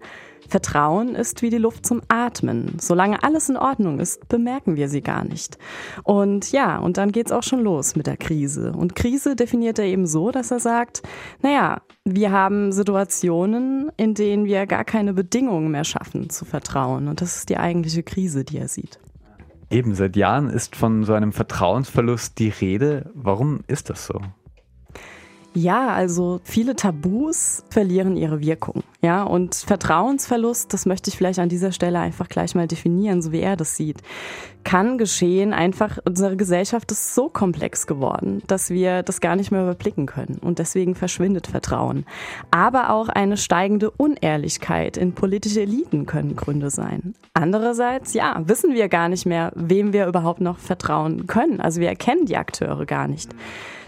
Vertrauen 0.51 1.15
ist 1.15 1.41
wie 1.41 1.49
die 1.49 1.57
Luft 1.57 1.85
zum 1.85 2.01
Atmen. 2.09 2.75
Solange 2.79 3.23
alles 3.23 3.47
in 3.47 3.57
Ordnung 3.57 3.99
ist, 3.99 4.27
bemerken 4.27 4.75
wir 4.75 4.89
sie 4.89 5.01
gar 5.01 5.23
nicht. 5.23 5.57
Und 6.03 6.51
ja, 6.51 6.77
und 6.77 6.97
dann 6.97 7.11
geht's 7.11 7.31
auch 7.31 7.43
schon 7.43 7.61
los 7.61 7.95
mit 7.95 8.05
der 8.05 8.17
Krise. 8.17 8.73
Und 8.73 8.95
Krise 8.95 9.35
definiert 9.35 9.79
er 9.79 9.85
eben 9.85 10.07
so, 10.07 10.31
dass 10.31 10.51
er 10.51 10.59
sagt, 10.59 11.03
naja, 11.41 11.81
wir 12.03 12.31
haben 12.31 12.71
Situationen, 12.71 13.50
in 13.53 14.13
denen 14.13 14.45
wir 14.45 14.65
gar 14.65 14.83
keine 14.83 15.13
Bedingungen 15.13 15.71
mehr 15.71 15.83
schaffen 15.83 16.29
zu 16.29 16.45
vertrauen. 16.45 17.07
Und 17.07 17.21
das 17.21 17.37
ist 17.37 17.49
die 17.49 17.57
eigentliche 17.57 18.03
Krise, 18.03 18.43
die 18.43 18.57
er 18.57 18.67
sieht. 18.67 18.99
Eben, 19.69 19.95
seit 19.95 20.15
Jahren 20.15 20.49
ist 20.49 20.75
von 20.75 21.03
so 21.03 21.13
einem 21.13 21.31
Vertrauensverlust 21.31 22.37
die 22.39 22.49
Rede. 22.49 23.09
Warum 23.13 23.61
ist 23.67 23.89
das 23.89 24.05
so? 24.05 24.19
Ja, 25.53 25.89
also 25.89 26.39
viele 26.43 26.77
Tabus 26.77 27.63
verlieren 27.69 28.15
ihre 28.15 28.39
Wirkung. 28.39 28.83
Ja, 29.01 29.23
und 29.23 29.55
Vertrauensverlust, 29.55 30.73
das 30.73 30.85
möchte 30.85 31.09
ich 31.09 31.17
vielleicht 31.17 31.39
an 31.39 31.49
dieser 31.49 31.73
Stelle 31.73 31.99
einfach 31.99 32.29
gleich 32.29 32.55
mal 32.55 32.67
definieren, 32.67 33.21
so 33.21 33.33
wie 33.33 33.41
er 33.41 33.57
das 33.57 33.75
sieht. 33.75 33.97
Kann 34.63 34.97
geschehen. 34.97 35.53
Einfach 35.53 35.97
unsere 36.05 36.37
Gesellschaft 36.37 36.91
ist 36.91 37.15
so 37.15 37.29
komplex 37.29 37.87
geworden, 37.87 38.41
dass 38.47 38.69
wir 38.69 39.03
das 39.03 39.21
gar 39.21 39.35
nicht 39.35 39.51
mehr 39.51 39.63
überblicken 39.63 40.05
können. 40.05 40.37
Und 40.41 40.59
deswegen 40.59 40.95
verschwindet 40.95 41.47
Vertrauen. 41.47 42.05
Aber 42.51 42.91
auch 42.91 43.09
eine 43.09 43.37
steigende 43.37 43.91
Unehrlichkeit 43.91 44.97
in 44.97 45.13
politische 45.13 45.61
Eliten 45.61 46.05
können 46.05 46.35
Gründe 46.35 46.69
sein. 46.69 47.13
Andererseits, 47.33 48.13
ja, 48.13 48.41
wissen 48.45 48.73
wir 48.73 48.89
gar 48.89 49.09
nicht 49.09 49.25
mehr, 49.25 49.51
wem 49.55 49.93
wir 49.93 50.07
überhaupt 50.07 50.41
noch 50.41 50.59
vertrauen 50.59 51.27
können. 51.27 51.61
Also 51.61 51.79
wir 51.79 51.89
erkennen 51.89 52.25
die 52.25 52.37
Akteure 52.37 52.85
gar 52.85 53.07
nicht. 53.07 53.31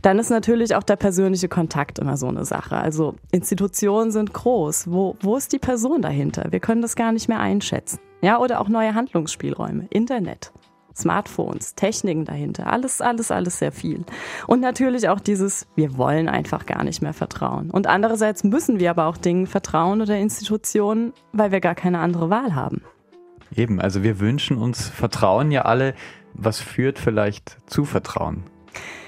Dann 0.04 0.20
ist 0.20 0.30
natürlich 0.30 0.76
auch 0.76 0.84
der 0.84 0.98
persönliche 0.98 1.48
Kontakt 1.48 1.98
immer 1.98 2.18
so 2.18 2.28
eine 2.28 2.44
Sache. 2.44 2.76
Also 2.76 3.16
Institutionen 3.32 4.12
sind 4.12 4.34
groß. 4.34 4.92
Wo, 4.92 5.16
wo 5.22 5.38
ist 5.38 5.54
die 5.54 5.60
Person 5.60 6.02
dahinter? 6.02 6.52
Wir 6.52 6.60
können 6.60 6.82
das 6.82 6.98
gar 6.98 7.14
nicht 7.14 7.30
mehr 7.30 7.40
einschätzen. 7.40 8.00
Ja, 8.22 8.40
oder 8.40 8.60
auch 8.60 8.68
neue 8.68 8.96
Handlungsspielräume. 8.96 9.88
Internet. 9.90 10.52
Smartphones, 10.96 11.76
Techniken 11.76 12.26
dahinter, 12.26 12.68
alles, 12.68 13.02
alles, 13.02 13.32
alles 13.32 13.60
sehr 13.60 13.72
viel. 13.72 14.04
Und 14.48 14.60
natürlich 14.60 15.10
auch 15.10 15.20
dieses, 15.20 15.68
wir 15.76 15.98
wollen 15.98 16.30
einfach 16.30 16.66
gar 16.66 16.84
nicht 16.84 17.02
mehr 17.02 17.14
vertrauen. 17.14 17.70
Und 17.70 17.88
andererseits 17.88 18.44
müssen 18.44 18.80
wir 18.80 18.90
aber 18.90 19.08
auch 19.08 19.18
Dingen 19.18 19.48
vertrauen 19.48 20.02
oder 20.02 20.18
Institutionen, 20.18 21.14
weil 21.32 21.52
wir 21.52 21.60
gar 21.60 21.76
keine 21.76 22.00
andere 22.00 22.30
Wahl 22.30 22.56
haben. 22.56 22.82
Eben, 23.56 23.80
also 23.80 24.04
wir 24.04 24.20
wünschen 24.20 24.58
uns 24.58 24.88
Vertrauen 24.88 25.52
ja 25.52 25.64
alle. 25.64 25.94
Was 26.34 26.60
führt 26.60 26.98
vielleicht 26.98 27.58
zu 27.70 27.86
Vertrauen? 27.86 28.44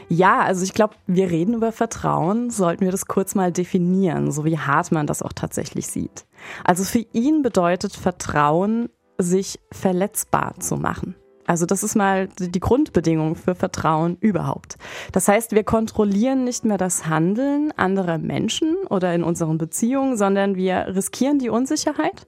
Ja, 0.08 0.42
also 0.42 0.64
ich 0.64 0.74
glaube, 0.74 0.96
wir 1.08 1.32
reden 1.32 1.56
über 1.56 1.72
Vertrauen, 1.72 2.52
sollten 2.52 2.86
wir 2.86 2.92
das 2.92 3.08
kurz 3.08 3.34
mal 3.34 3.52
definieren, 3.52 4.32
so 4.32 4.46
wie 4.46 4.60
Hartmann 4.60 5.08
das 5.08 5.24
auch 5.24 5.34
tatsächlich 5.34 5.88
sieht. 5.88 6.26
Also 6.64 6.84
für 6.84 7.04
ihn 7.14 7.42
bedeutet 7.42 7.94
Vertrauen, 7.94 8.90
sich 9.18 9.60
verletzbar 9.72 10.60
zu 10.60 10.78
machen. 10.78 11.16
Also 11.48 11.66
das 11.66 11.84
ist 11.84 11.96
mal 11.96 12.28
die 12.40 12.60
Grundbedingung 12.60 13.36
für 13.36 13.56
Vertrauen 13.56 14.18
überhaupt. 14.20 14.78
Das 15.12 15.28
heißt, 15.28 15.52
wir 15.52 15.64
kontrollieren 15.64 16.44
nicht 16.44 16.66
mehr 16.66 16.78
das 16.78 17.06
Handeln 17.06 17.72
anderer 17.78 18.18
Menschen 18.18 18.76
oder 18.90 19.14
in 19.14 19.24
unseren 19.24 19.58
Beziehungen, 19.58 20.18
sondern 20.18 20.56
wir 20.56 20.88
riskieren 20.96 21.40
die 21.40 21.50
Unsicherheit 21.50 22.26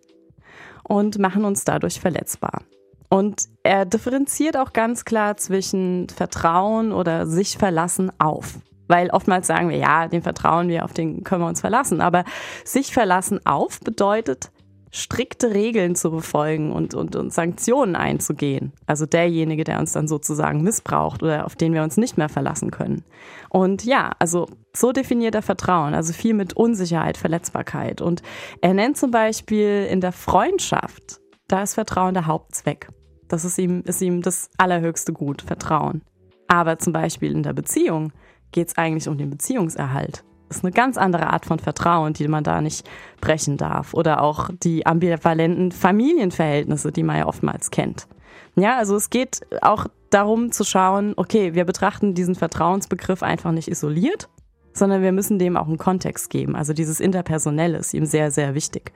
und 0.84 1.18
machen 1.18 1.46
uns 1.46 1.66
dadurch 1.66 2.00
verletzbar. 2.00 2.62
Und 3.10 3.44
er 3.64 3.86
differenziert 3.86 4.58
auch 4.58 4.74
ganz 4.74 5.06
klar 5.06 5.38
zwischen 5.38 6.08
Vertrauen 6.10 6.92
oder 6.92 7.26
sich 7.26 7.58
verlassen 7.58 8.12
auf. 8.20 8.60
Weil 8.88 9.10
oftmals 9.10 9.48
sagen 9.48 9.70
wir, 9.70 9.78
ja, 9.78 10.08
den 10.08 10.22
vertrauen 10.22 10.70
wir, 10.70 10.86
auf 10.86 10.94
den 10.94 11.24
können 11.24 11.42
wir 11.42 11.48
uns 11.48 11.62
verlassen. 11.62 12.02
Aber 12.02 12.24
sich 12.64 12.94
verlassen 12.94 13.46
auf 13.46 13.80
bedeutet, 13.80 14.52
strikte 14.92 15.54
Regeln 15.54 15.96
zu 15.96 16.12
befolgen 16.12 16.72
und, 16.72 16.94
und, 16.94 17.16
und 17.16 17.34
Sanktionen 17.34 17.96
einzugehen. 17.96 18.74
Also 18.86 19.06
derjenige, 19.06 19.64
der 19.64 19.80
uns 19.80 19.94
dann 19.94 20.08
sozusagen 20.08 20.62
missbraucht 20.62 21.24
oder 21.24 21.46
auf 21.46 21.56
den 21.56 21.74
wir 21.74 21.84
uns 21.84 21.98
nicht 21.98 22.18
mehr 22.18 22.30
verlassen 22.30 22.72
können. 22.72 23.04
Und 23.50 23.84
ja, 23.84 24.12
also 24.20 24.48
so 24.76 24.92
definiert 24.92 25.36
er 25.36 25.42
Vertrauen, 25.42 25.94
also 25.94 26.14
viel 26.14 26.34
mit 26.34 26.54
Unsicherheit, 26.54 27.18
Verletzbarkeit. 27.18 28.02
Und 28.02 28.22
er 28.62 28.74
nennt 28.74 28.98
zum 28.98 29.12
Beispiel 29.12 29.88
in 29.90 30.02
der 30.02 30.12
Freundschaft, 30.12 31.20
da 31.48 31.64
ist 31.64 31.76
Vertrauen 31.76 32.14
der 32.14 32.28
Hauptzweck. 32.28 32.90
Das 33.28 33.44
ist 33.44 33.58
ihm, 33.58 33.82
ist 33.86 34.02
ihm 34.02 34.22
das 34.22 34.50
allerhöchste 34.58 35.14
Gut, 35.14 35.42
Vertrauen. 35.42 36.02
Aber 36.48 36.80
zum 36.80 36.94
Beispiel 36.94 37.32
in 37.32 37.44
der 37.44 37.54
Beziehung 37.54 38.14
geht 38.52 38.70
es 38.70 38.78
eigentlich 38.78 39.08
um 39.10 39.18
den 39.18 39.30
Beziehungserhalt. 39.30 40.24
Ist 40.50 40.64
eine 40.64 40.72
ganz 40.72 40.98
andere 40.98 41.28
Art 41.28 41.46
von 41.46 41.60
Vertrauen, 41.60 42.14
die 42.14 42.28
man 42.28 42.44
da 42.44 42.62
nicht 42.62 42.88
brechen 43.20 43.58
darf. 43.58 43.94
Oder 43.94 44.22
auch 44.22 44.50
die 44.64 44.86
ambivalenten 44.86 45.72
Familienverhältnisse, 45.72 46.92
die 46.92 47.04
man 47.04 47.18
ja 47.18 47.26
oftmals 47.26 47.72
kennt. 47.72 48.08
Ja, 48.56 48.78
also 48.78 48.96
es 48.96 49.10
geht 49.10 49.42
auch 49.62 49.88
darum 50.10 50.52
zu 50.52 50.64
schauen, 50.64 51.14
okay, 51.18 51.54
wir 51.54 51.66
betrachten 51.66 52.14
diesen 52.14 52.36
Vertrauensbegriff 52.36 53.24
einfach 53.24 53.52
nicht 53.52 53.68
isoliert, 53.70 54.30
sondern 54.74 55.02
wir 55.02 55.12
müssen 55.12 55.38
dem 55.38 55.58
auch 55.58 55.68
einen 55.68 55.78
Kontext 55.78 56.30
geben. 56.30 56.56
Also 56.56 56.74
dieses 56.74 57.00
Interpersonelle 57.00 57.78
ist 57.78 57.94
ihm 57.94 58.06
sehr, 58.06 58.32
sehr 58.32 58.56
wichtig. 58.56 58.94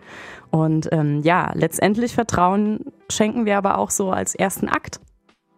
Und 0.51 0.87
ähm, 0.91 1.21
ja, 1.23 1.51
letztendlich 1.53 2.13
Vertrauen 2.13 2.85
schenken 3.09 3.45
wir 3.45 3.57
aber 3.57 3.77
auch 3.77 3.89
so 3.89 4.11
als 4.11 4.35
ersten 4.35 4.69
Akt. 4.69 4.99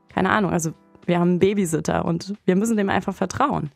Keine 0.09 0.31
Ahnung, 0.31 0.51
also 0.51 0.71
wir 1.05 1.19
haben 1.19 1.31
einen 1.31 1.39
Babysitter 1.39 2.05
und 2.05 2.33
wir 2.45 2.55
müssen 2.55 2.77
dem 2.77 2.89
einfach 2.89 3.13
vertrauen. 3.13 3.71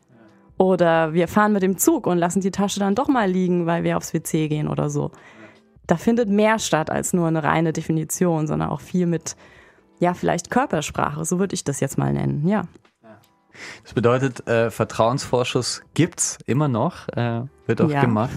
Oder 0.58 1.12
wir 1.12 1.28
fahren 1.28 1.52
mit 1.52 1.62
dem 1.62 1.78
Zug 1.78 2.06
und 2.06 2.18
lassen 2.18 2.40
die 2.40 2.50
Tasche 2.50 2.80
dann 2.80 2.96
doch 2.96 3.08
mal 3.08 3.30
liegen, 3.30 3.66
weil 3.66 3.84
wir 3.84 3.96
aufs 3.96 4.12
WC 4.12 4.48
gehen 4.48 4.68
oder 4.68 4.90
so. 4.90 5.12
Da 5.86 5.96
findet 5.96 6.28
mehr 6.28 6.58
statt 6.58 6.90
als 6.90 7.12
nur 7.12 7.28
eine 7.28 7.42
reine 7.42 7.72
Definition, 7.72 8.46
sondern 8.46 8.68
auch 8.68 8.80
viel 8.80 9.06
mit, 9.06 9.36
ja, 10.00 10.14
vielleicht 10.14 10.50
Körpersprache, 10.50 11.24
so 11.24 11.38
würde 11.38 11.54
ich 11.54 11.64
das 11.64 11.80
jetzt 11.80 11.96
mal 11.96 12.12
nennen, 12.12 12.46
ja. 12.46 12.64
Das 13.82 13.94
bedeutet, 13.94 14.46
äh, 14.46 14.70
Vertrauensvorschuss 14.70 15.82
gibt's 15.94 16.38
immer 16.46 16.68
noch, 16.68 17.08
äh, 17.08 17.42
wird 17.66 17.80
auch 17.80 17.90
ja. 17.90 18.00
gemacht. 18.00 18.36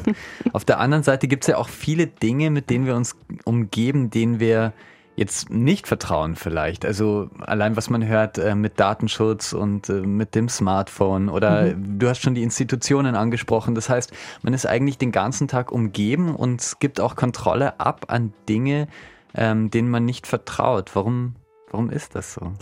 Auf 0.54 0.66
der 0.66 0.80
anderen 0.80 1.04
Seite 1.04 1.28
gibt's 1.28 1.48
ja 1.48 1.58
auch 1.58 1.70
viele 1.70 2.08
Dinge, 2.08 2.50
mit 2.50 2.70
denen 2.70 2.86
wir 2.86 2.96
uns 2.96 3.16
umgeben, 3.46 4.10
denen 4.10 4.40
wir 4.40 4.74
jetzt 5.22 5.52
nicht 5.52 5.88
vertrauen 5.88 6.36
vielleicht. 6.36 6.84
Also 6.84 7.30
allein 7.40 7.78
was 7.78 7.90
man 7.90 8.06
hört 8.06 8.38
äh, 8.40 8.56
mit 8.56 8.80
Datenschutz 8.80 9.54
und 9.54 9.88
äh, 9.88 10.02
mit 10.02 10.34
dem 10.36 10.50
Smartphone 10.50 11.30
oder 11.30 11.76
mhm. 11.76 12.00
du 12.00 12.10
hast 12.10 12.22
schon 12.22 12.34
die 12.34 12.44
Institutionen 12.44 13.16
angesprochen. 13.16 13.76
Das 13.76 13.88
heißt, 13.88 14.12
man 14.42 14.54
ist 14.54 14.66
eigentlich 14.66 14.98
den 14.98 15.12
ganzen 15.12 15.48
Tag 15.48 15.72
umgeben 15.72 16.36
und 16.36 16.60
es 16.60 16.80
gibt 16.80 17.00
auch 17.00 17.16
Kontrolle 17.16 17.80
ab 17.80 18.06
an 18.08 18.34
Dinge, 18.50 18.88
ähm, 19.36 19.70
denen 19.70 19.90
man 19.90 20.06
nicht 20.06 20.26
vertraut. 20.26 20.92
Warum, 20.96 21.36
warum 21.70 21.92
ist 21.92 22.16
das 22.16 22.34
so? 22.34 22.54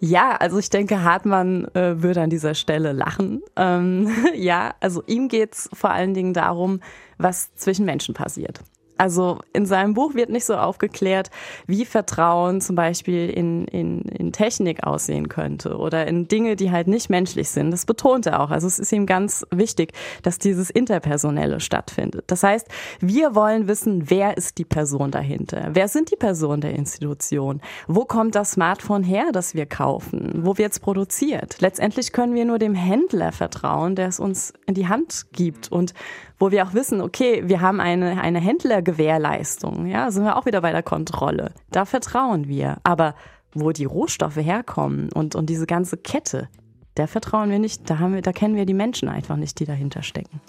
Ja, 0.00 0.36
also 0.36 0.58
ich 0.58 0.68
denke, 0.68 1.04
Hartmann 1.04 1.68
äh, 1.74 2.02
würde 2.02 2.22
an 2.22 2.30
dieser 2.30 2.54
Stelle 2.54 2.90
lachen. 2.90 3.42
Ähm, 3.54 4.10
ja, 4.34 4.74
also 4.80 5.04
ihm 5.06 5.28
geht's 5.28 5.70
vor 5.72 5.90
allen 5.90 6.14
Dingen 6.14 6.34
darum, 6.34 6.80
was 7.18 7.54
zwischen 7.54 7.86
Menschen 7.86 8.12
passiert. 8.12 8.60
Also 8.98 9.40
in 9.52 9.66
seinem 9.66 9.94
Buch 9.94 10.14
wird 10.14 10.30
nicht 10.30 10.44
so 10.44 10.56
aufgeklärt, 10.56 11.30
wie 11.66 11.84
Vertrauen 11.84 12.60
zum 12.60 12.76
Beispiel 12.76 13.28
in, 13.30 13.66
in, 13.66 14.02
in 14.02 14.32
Technik 14.32 14.84
aussehen 14.84 15.28
könnte 15.28 15.76
oder 15.76 16.06
in 16.06 16.28
Dinge, 16.28 16.56
die 16.56 16.70
halt 16.70 16.86
nicht 16.86 17.10
menschlich 17.10 17.50
sind. 17.50 17.70
Das 17.70 17.84
betont 17.84 18.26
er 18.26 18.40
auch. 18.40 18.50
Also 18.50 18.66
es 18.66 18.78
ist 18.78 18.92
ihm 18.92 19.06
ganz 19.06 19.44
wichtig, 19.50 19.92
dass 20.22 20.38
dieses 20.38 20.70
Interpersonelle 20.70 21.60
stattfindet. 21.60 22.24
Das 22.28 22.42
heißt, 22.42 22.68
wir 23.00 23.34
wollen 23.34 23.66
wissen, 23.66 24.10
wer 24.10 24.36
ist 24.36 24.58
die 24.58 24.64
Person 24.64 25.10
dahinter? 25.10 25.70
Wer 25.72 25.88
sind 25.88 26.10
die 26.10 26.16
Personen 26.16 26.60
der 26.60 26.74
Institution? 26.74 27.60
Wo 27.88 28.04
kommt 28.04 28.34
das 28.34 28.52
Smartphone 28.52 29.02
her, 29.02 29.30
das 29.32 29.54
wir 29.54 29.66
kaufen? 29.66 30.44
Wo 30.44 30.58
wird 30.58 30.72
es 30.72 30.80
produziert? 30.80 31.60
Letztendlich 31.60 32.12
können 32.12 32.34
wir 32.34 32.44
nur 32.44 32.58
dem 32.58 32.74
Händler 32.74 33.32
vertrauen, 33.32 33.96
der 33.96 34.08
es 34.08 34.20
uns 34.20 34.52
in 34.66 34.74
die 34.74 34.88
Hand 34.88 35.26
gibt 35.32 35.70
und 35.72 35.94
wo 36.42 36.50
wir 36.50 36.66
auch 36.66 36.74
wissen, 36.74 37.00
okay, 37.00 37.44
wir 37.46 37.60
haben 37.60 37.78
eine, 37.78 38.20
eine 38.20 38.40
Händlergewährleistung, 38.40 39.86
ja, 39.86 40.10
sind 40.10 40.24
wir 40.24 40.36
auch 40.36 40.44
wieder 40.44 40.60
bei 40.60 40.72
der 40.72 40.82
Kontrolle. 40.82 41.52
Da 41.70 41.84
vertrauen 41.84 42.48
wir. 42.48 42.78
Aber 42.82 43.14
wo 43.54 43.70
die 43.70 43.84
Rohstoffe 43.84 44.38
herkommen 44.38 45.12
und, 45.12 45.36
und 45.36 45.48
diese 45.48 45.66
ganze 45.66 45.96
Kette, 45.96 46.48
da 46.96 47.06
vertrauen 47.06 47.48
wir 47.48 47.60
nicht, 47.60 47.88
da 47.88 48.00
haben 48.00 48.14
wir, 48.14 48.22
da 48.22 48.32
kennen 48.32 48.56
wir 48.56 48.66
die 48.66 48.74
Menschen 48.74 49.08
einfach 49.08 49.36
nicht, 49.36 49.60
die 49.60 49.66
dahinter 49.66 50.02
stecken. 50.02 50.40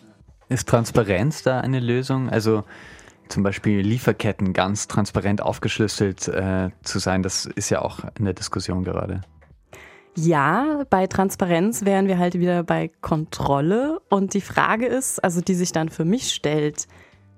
Ist 0.50 0.68
Transparenz 0.68 1.44
da 1.44 1.60
eine 1.60 1.80
Lösung? 1.80 2.28
Also 2.28 2.64
zum 3.30 3.44
Beispiel 3.44 3.82
Lieferketten 3.82 4.52
ganz 4.54 4.88
transparent 4.88 5.44
aufgeschlüsselt 5.44 6.28
äh, 6.28 6.72
zu 6.82 6.98
sein, 6.98 7.22
das 7.22 7.46
ist 7.46 7.70
ja 7.70 7.84
auch 7.84 8.00
in 8.18 8.26
der 8.26 8.34
Diskussion 8.34 8.84
gerade. 8.84 9.22
Ja, 10.16 10.84
bei 10.90 11.08
Transparenz 11.08 11.86
wären 11.86 12.08
wir 12.08 12.20
halt 12.20 12.36
wieder 12.36 12.64
bei 12.64 12.92
Kontrolle. 13.02 14.00
Und 14.10 14.34
die 14.34 14.42
Frage 14.42 14.86
ist, 14.86 15.24
also 15.24 15.42
die 15.42 15.56
sich 15.56 15.72
dann 15.72 15.90
für 15.90 16.06
mich 16.06 16.34
stellt, 16.34 16.88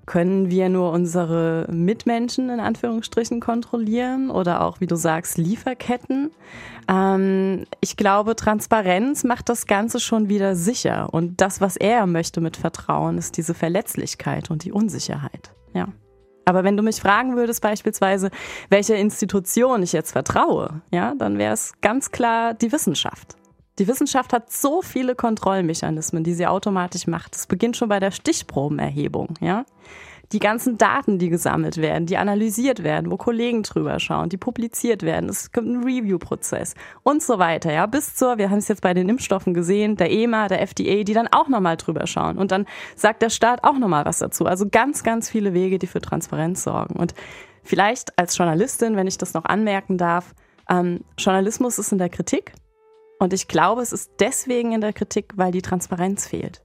können 0.04 0.50
wir 0.50 0.68
nur 0.68 0.92
unsere 0.92 1.66
Mitmenschen 1.70 2.48
in 2.48 2.60
Anführungsstrichen 2.60 3.40
kontrollieren 3.40 4.30
oder 4.30 4.62
auch, 4.62 4.80
wie 4.80 4.86
du 4.86 4.94
sagst, 4.94 5.36
Lieferketten? 5.36 6.30
Ähm, 6.88 7.64
ich 7.80 7.96
glaube, 7.96 8.36
Transparenz 8.36 9.24
macht 9.24 9.48
das 9.48 9.66
Ganze 9.66 9.98
schon 9.98 10.28
wieder 10.28 10.54
sicher. 10.54 11.12
Und 11.12 11.40
das, 11.40 11.60
was 11.60 11.76
er 11.76 12.06
möchte 12.06 12.40
mit 12.40 12.56
Vertrauen, 12.56 13.18
ist 13.18 13.36
diese 13.36 13.52
Verletzlichkeit 13.52 14.50
und 14.50 14.64
die 14.64 14.70
Unsicherheit. 14.70 15.52
Ja. 15.74 15.88
Aber 16.46 16.64
wenn 16.64 16.76
du 16.76 16.82
mich 16.82 17.00
fragen 17.00 17.36
würdest 17.36 17.60
beispielsweise, 17.60 18.30
welcher 18.70 18.96
Institution 18.96 19.82
ich 19.82 19.92
jetzt 19.92 20.12
vertraue, 20.12 20.80
ja, 20.92 21.14
dann 21.18 21.38
wäre 21.38 21.52
es 21.52 21.74
ganz 21.80 22.12
klar 22.12 22.54
die 22.54 22.70
Wissenschaft. 22.72 23.36
Die 23.78 23.88
Wissenschaft 23.88 24.32
hat 24.32 24.50
so 24.50 24.80
viele 24.80 25.14
Kontrollmechanismen, 25.14 26.24
die 26.24 26.32
sie 26.32 26.46
automatisch 26.46 27.06
macht. 27.06 27.36
Es 27.36 27.46
beginnt 27.46 27.76
schon 27.76 27.90
bei 27.90 28.00
der 28.00 28.10
Stichprobenerhebung, 28.10 29.34
ja 29.40 29.66
die 30.32 30.38
ganzen 30.38 30.78
Daten, 30.78 31.18
die 31.18 31.28
gesammelt 31.28 31.76
werden, 31.76 32.06
die 32.06 32.16
analysiert 32.16 32.82
werden, 32.82 33.10
wo 33.10 33.16
Kollegen 33.16 33.62
drüber 33.62 33.98
schauen, 34.00 34.28
die 34.28 34.36
publiziert 34.36 35.02
werden. 35.02 35.28
Es 35.28 35.52
gibt 35.52 35.66
einen 35.66 35.84
Review-Prozess 35.84 36.74
und 37.02 37.22
so 37.22 37.38
weiter, 37.38 37.72
ja, 37.72 37.86
bis 37.86 38.14
zur, 38.14 38.38
wir 38.38 38.50
haben 38.50 38.58
es 38.58 38.68
jetzt 38.68 38.82
bei 38.82 38.94
den 38.94 39.08
Impfstoffen 39.08 39.54
gesehen, 39.54 39.96
der 39.96 40.10
EMA, 40.10 40.48
der 40.48 40.62
FDA, 40.62 41.04
die 41.04 41.14
dann 41.14 41.28
auch 41.28 41.48
nochmal 41.48 41.76
drüber 41.76 42.06
schauen. 42.06 42.38
Und 42.38 42.50
dann 42.50 42.66
sagt 42.94 43.22
der 43.22 43.30
Staat 43.30 43.64
auch 43.64 43.78
nochmal 43.78 44.04
was 44.04 44.18
dazu. 44.18 44.46
Also 44.46 44.66
ganz, 44.70 45.02
ganz 45.02 45.30
viele 45.30 45.54
Wege, 45.54 45.78
die 45.78 45.86
für 45.86 46.00
Transparenz 46.00 46.62
sorgen. 46.64 46.96
Und 46.96 47.14
vielleicht 47.62 48.18
als 48.18 48.36
Journalistin, 48.36 48.96
wenn 48.96 49.06
ich 49.06 49.18
das 49.18 49.34
noch 49.34 49.44
anmerken 49.44 49.98
darf, 49.98 50.34
Ähm, 50.68 51.04
Journalismus 51.16 51.78
ist 51.78 51.92
in 51.92 51.98
der 51.98 52.08
Kritik 52.08 52.52
und 53.20 53.32
ich 53.32 53.46
glaube, 53.46 53.82
es 53.82 53.92
ist 53.92 54.10
deswegen 54.18 54.72
in 54.72 54.80
der 54.80 54.92
Kritik, 54.92 55.34
weil 55.36 55.52
die 55.52 55.62
Transparenz 55.62 56.26
fehlt. 56.26 56.64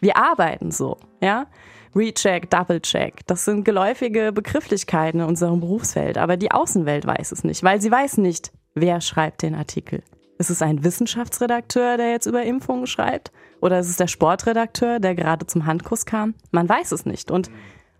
Wir 0.00 0.16
arbeiten 0.16 0.72
so, 0.72 0.96
ja. 1.22 1.46
Recheck, 1.94 2.50
Double-Check, 2.50 3.26
das 3.26 3.44
sind 3.44 3.64
geläufige 3.64 4.32
Begrifflichkeiten 4.32 5.20
in 5.20 5.26
unserem 5.26 5.60
Berufsfeld, 5.60 6.18
aber 6.18 6.36
die 6.36 6.50
Außenwelt 6.50 7.06
weiß 7.06 7.32
es 7.32 7.44
nicht, 7.44 7.62
weil 7.62 7.80
sie 7.80 7.90
weiß 7.90 8.18
nicht, 8.18 8.52
wer 8.74 9.00
schreibt 9.00 9.42
den 9.42 9.54
Artikel. 9.54 10.02
Ist 10.38 10.50
es 10.50 10.60
ein 10.60 10.84
Wissenschaftsredakteur, 10.84 11.96
der 11.96 12.10
jetzt 12.10 12.26
über 12.26 12.42
Impfungen 12.42 12.86
schreibt? 12.86 13.32
Oder 13.60 13.78
ist 13.80 13.88
es 13.88 13.96
der 13.96 14.06
Sportredakteur, 14.06 15.00
der 15.00 15.14
gerade 15.14 15.46
zum 15.46 15.64
Handkuss 15.64 16.04
kam? 16.04 16.34
Man 16.50 16.68
weiß 16.68 16.92
es 16.92 17.06
nicht. 17.06 17.30
Und 17.30 17.50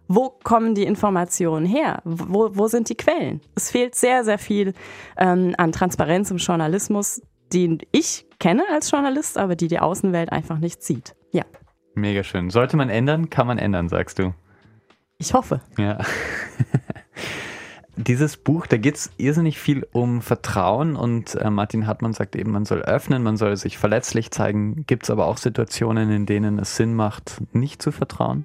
wo 0.07 0.29
kommen 0.45 0.75
die 0.75 0.85
Informationen 0.85 1.67
her? 1.67 2.03
Wo, 2.05 2.51
wo 2.53 2.69
sind 2.69 2.89
die 2.89 2.95
Quellen? 2.95 3.41
Es 3.55 3.71
fehlt 3.71 3.95
sehr, 3.95 4.25
sehr 4.25 4.39
viel 4.39 4.75
ähm, 5.17 5.55
an 5.57 5.73
Transparenz 5.73 6.31
im 6.31 6.37
Journalismus, 6.37 7.23
den 7.53 7.79
ich 7.91 8.27
kenne 8.39 8.65
als 8.71 8.91
Journalist, 8.91 9.39
aber 9.39 9.57
die 9.57 9.69
die 9.69 9.81
Außenwelt 9.81 10.31
einfach 10.31 10.59
nicht 10.59 10.83
sieht. 10.83 11.15
Ja. 11.33 11.45
Mega 11.97 12.23
schön. 12.23 12.51
Sollte 12.51 12.77
man 12.77 12.91
ändern, 12.91 13.31
kann 13.31 13.47
man 13.47 13.57
ändern, 13.57 13.89
sagst 13.89 14.19
du. 14.19 14.35
Ich 15.17 15.33
hoffe. 15.33 15.63
Ja. 15.79 15.99
Dieses 17.97 18.37
Buch, 18.37 18.67
da 18.67 18.77
geht 18.77 18.97
es 18.97 19.11
irrsinnig 19.17 19.59
viel 19.59 19.89
um 19.93 20.21
Vertrauen 20.21 20.95
und 20.95 21.37
äh, 21.37 21.49
Martin 21.49 21.87
Hartmann 21.87 22.13
sagt 22.13 22.37
eben, 22.37 22.53
man 22.53 22.67
soll 22.67 22.83
öffnen, 22.83 23.23
man 23.23 23.39
soll 23.39 23.57
sich 23.57 23.79
verletzlich 23.79 24.31
zeigen. 24.31 24.85
Gibt 24.87 25.05
es 25.05 25.11
aber 25.11 25.25
auch 25.25 25.39
Situationen, 25.39 26.11
in 26.11 26.27
denen 26.27 26.59
es 26.59 26.77
Sinn 26.77 26.95
macht, 26.95 27.41
nicht 27.55 27.81
zu 27.81 27.93
vertrauen? 27.93 28.45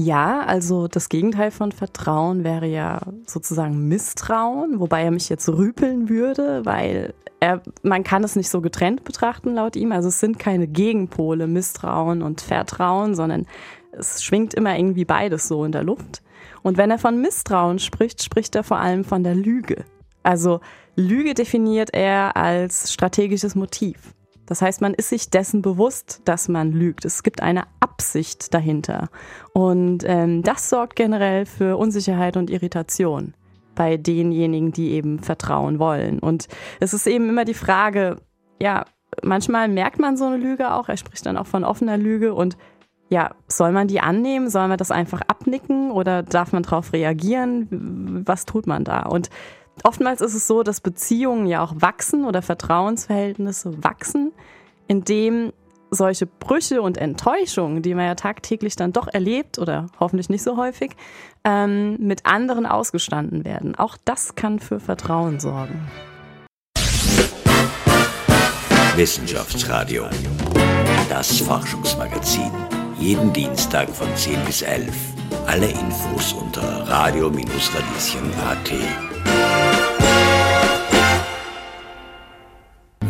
Ja, 0.00 0.42
also 0.42 0.86
das 0.86 1.08
Gegenteil 1.08 1.50
von 1.50 1.72
Vertrauen 1.72 2.44
wäre 2.44 2.68
ja 2.68 3.00
sozusagen 3.26 3.88
Misstrauen, 3.88 4.78
wobei 4.78 5.02
er 5.02 5.10
mich 5.10 5.28
jetzt 5.28 5.48
rüpeln 5.48 6.08
würde, 6.08 6.64
weil 6.64 7.14
er, 7.40 7.62
man 7.82 8.04
kann 8.04 8.22
es 8.22 8.36
nicht 8.36 8.48
so 8.48 8.60
getrennt 8.60 9.02
betrachten 9.02 9.54
laut 9.54 9.74
ihm. 9.74 9.90
Also 9.90 10.06
es 10.06 10.20
sind 10.20 10.38
keine 10.38 10.68
Gegenpole, 10.68 11.48
Misstrauen 11.48 12.22
und 12.22 12.40
Vertrauen, 12.40 13.16
sondern 13.16 13.46
es 13.90 14.22
schwingt 14.22 14.54
immer 14.54 14.78
irgendwie 14.78 15.04
beides 15.04 15.48
so 15.48 15.64
in 15.64 15.72
der 15.72 15.82
Luft. 15.82 16.22
Und 16.62 16.76
wenn 16.76 16.92
er 16.92 16.98
von 16.98 17.20
Misstrauen 17.20 17.80
spricht, 17.80 18.22
spricht 18.22 18.54
er 18.54 18.62
vor 18.62 18.78
allem 18.78 19.02
von 19.02 19.24
der 19.24 19.34
Lüge. 19.34 19.84
Also 20.22 20.60
Lüge 20.94 21.34
definiert 21.34 21.90
er 21.92 22.36
als 22.36 22.92
strategisches 22.92 23.56
Motiv. 23.56 24.14
Das 24.48 24.62
heißt, 24.62 24.80
man 24.80 24.94
ist 24.94 25.10
sich 25.10 25.28
dessen 25.28 25.60
bewusst, 25.60 26.22
dass 26.24 26.48
man 26.48 26.72
lügt. 26.72 27.04
Es 27.04 27.22
gibt 27.22 27.42
eine 27.42 27.64
Absicht 27.80 28.54
dahinter. 28.54 29.10
Und 29.52 30.04
ähm, 30.06 30.42
das 30.42 30.70
sorgt 30.70 30.96
generell 30.96 31.44
für 31.44 31.76
Unsicherheit 31.76 32.38
und 32.38 32.48
Irritation 32.48 33.34
bei 33.74 33.98
denjenigen, 33.98 34.72
die 34.72 34.92
eben 34.92 35.18
vertrauen 35.18 35.78
wollen. 35.78 36.18
Und 36.18 36.48
es 36.80 36.94
ist 36.94 37.06
eben 37.06 37.28
immer 37.28 37.44
die 37.44 37.52
Frage, 37.52 38.16
ja, 38.58 38.86
manchmal 39.22 39.68
merkt 39.68 39.98
man 39.98 40.16
so 40.16 40.24
eine 40.24 40.38
Lüge 40.38 40.72
auch. 40.72 40.88
Er 40.88 40.96
spricht 40.96 41.26
dann 41.26 41.36
auch 41.36 41.46
von 41.46 41.62
offener 41.62 41.98
Lüge 41.98 42.32
und 42.32 42.56
ja, 43.10 43.32
soll 43.48 43.72
man 43.72 43.86
die 43.86 44.00
annehmen? 44.00 44.48
Soll 44.48 44.68
man 44.68 44.78
das 44.78 44.90
einfach 44.90 45.20
abnicken 45.28 45.90
oder 45.90 46.22
darf 46.22 46.52
man 46.52 46.62
darauf 46.62 46.94
reagieren? 46.94 48.24
Was 48.26 48.46
tut 48.46 48.66
man 48.66 48.84
da? 48.84 49.02
Und 49.02 49.28
oftmals 49.84 50.20
ist 50.20 50.34
es 50.34 50.46
so, 50.46 50.62
dass 50.62 50.80
Beziehungen 50.80 51.46
ja 51.46 51.62
auch 51.62 51.74
wachsen 51.76 52.24
oder 52.24 52.42
Vertrauensverhältnisse 52.42 53.82
wachsen, 53.82 54.32
indem 54.86 55.52
solche 55.90 56.26
Brüche 56.26 56.82
und 56.82 56.98
Enttäuschungen, 56.98 57.82
die 57.82 57.94
man 57.94 58.06
ja 58.06 58.14
tagtäglich 58.14 58.76
dann 58.76 58.92
doch 58.92 59.08
erlebt 59.08 59.58
oder 59.58 59.86
hoffentlich 59.98 60.28
nicht 60.28 60.42
so 60.42 60.56
häufig, 60.56 60.92
ähm, 61.44 61.96
mit 61.98 62.26
anderen 62.26 62.66
ausgestanden 62.66 63.44
werden. 63.44 63.74
Auch 63.74 63.96
das 64.04 64.34
kann 64.34 64.58
für 64.58 64.80
Vertrauen 64.80 65.40
sorgen. 65.40 65.88
Wissenschaftsradio, 68.96 70.06
das 71.08 71.40
Forschungsmagazin. 71.40 72.50
Jeden 72.98 73.32
Dienstag 73.32 73.88
von 73.90 74.08
10 74.16 74.44
bis 74.44 74.62
11. 74.62 74.92
Alle 75.46 75.66
Infos 75.66 76.32
unter 76.32 76.88
radio-radieschen.at. 76.88 79.17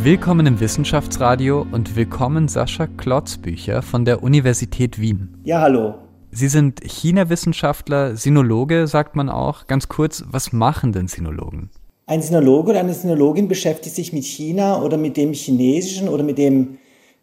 Willkommen 0.03 0.47
im 0.47 0.61
Wissenschaftsradio 0.61 1.67
und 1.73 1.97
willkommen 1.97 2.47
Sascha 2.47 2.87
Klotzbücher 2.87 3.83
von 3.83 4.05
der 4.05 4.23
Universität 4.23 5.01
Wien. 5.01 5.37
Ja, 5.43 5.61
hallo. 5.61 5.95
Sie 6.31 6.47
sind 6.47 6.81
China-Wissenschaftler, 6.85 8.15
Sinologe, 8.17 8.87
sagt 8.87 9.17
man 9.17 9.29
auch. 9.29 9.67
Ganz 9.67 9.89
kurz, 9.89 10.23
was 10.31 10.53
machen 10.53 10.93
denn 10.93 11.09
Sinologen? 11.09 11.71
Ein 12.07 12.23
Sinologe 12.23 12.71
oder 12.71 12.81
eine 12.81 12.95
Sinologin 12.95 13.49
beschäftigt 13.49 13.97
sich 13.97 14.13
mit 14.13 14.25
China 14.25 14.81
oder 14.81 14.97
mit 14.97 15.17
dem 15.17 15.33
Chinesischen 15.33 16.09
oder 16.09 16.23
mit 16.23 16.39
dem 16.39 16.79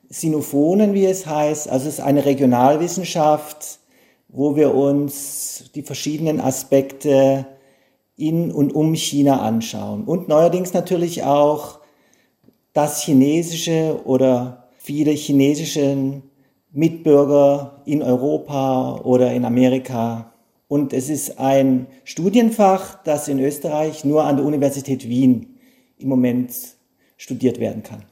Sinophonen, 0.09 0.93
wie 0.93 1.05
es 1.05 1.25
heißt. 1.25 1.69
Also 1.69 1.87
es 1.87 1.99
ist 1.99 2.03
eine 2.03 2.25
Regionalwissenschaft, 2.25 3.79
wo 4.27 4.57
wir 4.57 4.75
uns 4.75 5.71
die 5.75 5.81
verschiedenen 5.81 6.41
Aspekte 6.41 7.45
in 8.17 8.51
und 8.51 8.75
um 8.75 8.93
China 8.95 9.39
anschauen. 9.39 10.03
Und 10.03 10.27
neuerdings 10.27 10.73
natürlich 10.73 11.23
auch 11.23 11.84
das 12.75 13.01
chinesische 13.01 14.01
oder 14.03 14.67
viele 14.77 15.11
chinesische 15.11 16.21
Mitbürger 16.71 17.81
in 17.85 18.03
Europa 18.03 18.97
oder 18.97 19.33
in 19.33 19.45
Amerika. 19.45 20.33
Und 20.67 20.93
es 20.93 21.09
ist 21.09 21.39
ein 21.39 21.87
Studienfach, 22.03 23.01
das 23.03 23.29
in 23.29 23.39
Österreich 23.39 24.03
nur 24.03 24.25
an 24.25 24.35
der 24.35 24.45
Universität 24.45 25.07
Wien 25.07 25.55
im 25.97 26.09
Moment 26.09 26.51
studiert 27.15 27.59
werden 27.59 27.81
kann. 27.81 28.03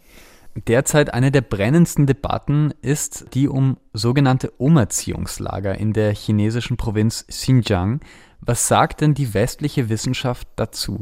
Derzeit 0.68 1.14
eine 1.14 1.32
der 1.32 1.42
brennendsten 1.42 2.06
Debatten 2.06 2.74
ist 2.82 3.26
die 3.34 3.50
um 3.50 3.78
sogenannte 3.92 4.52
Umerziehungslager 4.52 5.78
in 5.78 5.92
der 5.92 6.14
chinesischen 6.14 6.78
Provinz 6.78 7.26
Xinjiang. 7.28 8.00
Was 8.40 8.70
sagt 8.70 9.02
denn 9.02 9.14
die 9.14 9.34
westliche 9.34 9.90
Wissenschaft 9.90 10.48
dazu? 10.56 11.02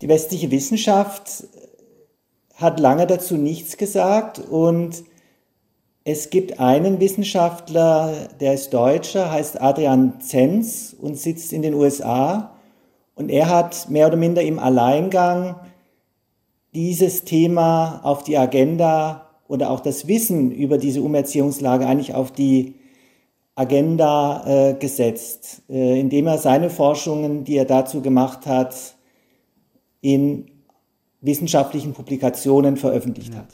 Die 0.00 0.08
westliche 0.08 0.50
Wissenschaft 0.50 1.44
hat 2.58 2.80
lange 2.80 3.06
dazu 3.06 3.36
nichts 3.36 3.76
gesagt 3.76 4.40
und 4.40 5.04
es 6.02 6.30
gibt 6.30 6.58
einen 6.58 7.00
Wissenschaftler, 7.00 8.28
der 8.40 8.54
ist 8.54 8.74
Deutscher, 8.74 9.30
heißt 9.30 9.60
Adrian 9.60 10.20
Zenz 10.20 10.96
und 10.98 11.16
sitzt 11.16 11.52
in 11.52 11.62
den 11.62 11.74
USA 11.74 12.56
und 13.14 13.30
er 13.30 13.48
hat 13.48 13.88
mehr 13.90 14.08
oder 14.08 14.16
minder 14.16 14.42
im 14.42 14.58
Alleingang 14.58 15.54
dieses 16.74 17.24
Thema 17.24 18.00
auf 18.02 18.24
die 18.24 18.36
Agenda 18.36 19.28
oder 19.46 19.70
auch 19.70 19.80
das 19.80 20.08
Wissen 20.08 20.50
über 20.50 20.78
diese 20.78 21.02
Umerziehungslage 21.02 21.86
eigentlich 21.86 22.14
auf 22.14 22.32
die 22.32 22.74
Agenda 23.54 24.44
äh, 24.46 24.74
gesetzt, 24.74 25.62
äh, 25.68 26.00
indem 26.00 26.26
er 26.26 26.38
seine 26.38 26.70
Forschungen, 26.70 27.44
die 27.44 27.56
er 27.56 27.64
dazu 27.64 28.02
gemacht 28.02 28.46
hat, 28.46 28.74
in 30.00 30.46
wissenschaftlichen 31.20 31.92
Publikationen 31.94 32.76
veröffentlicht 32.76 33.34
hat. 33.34 33.48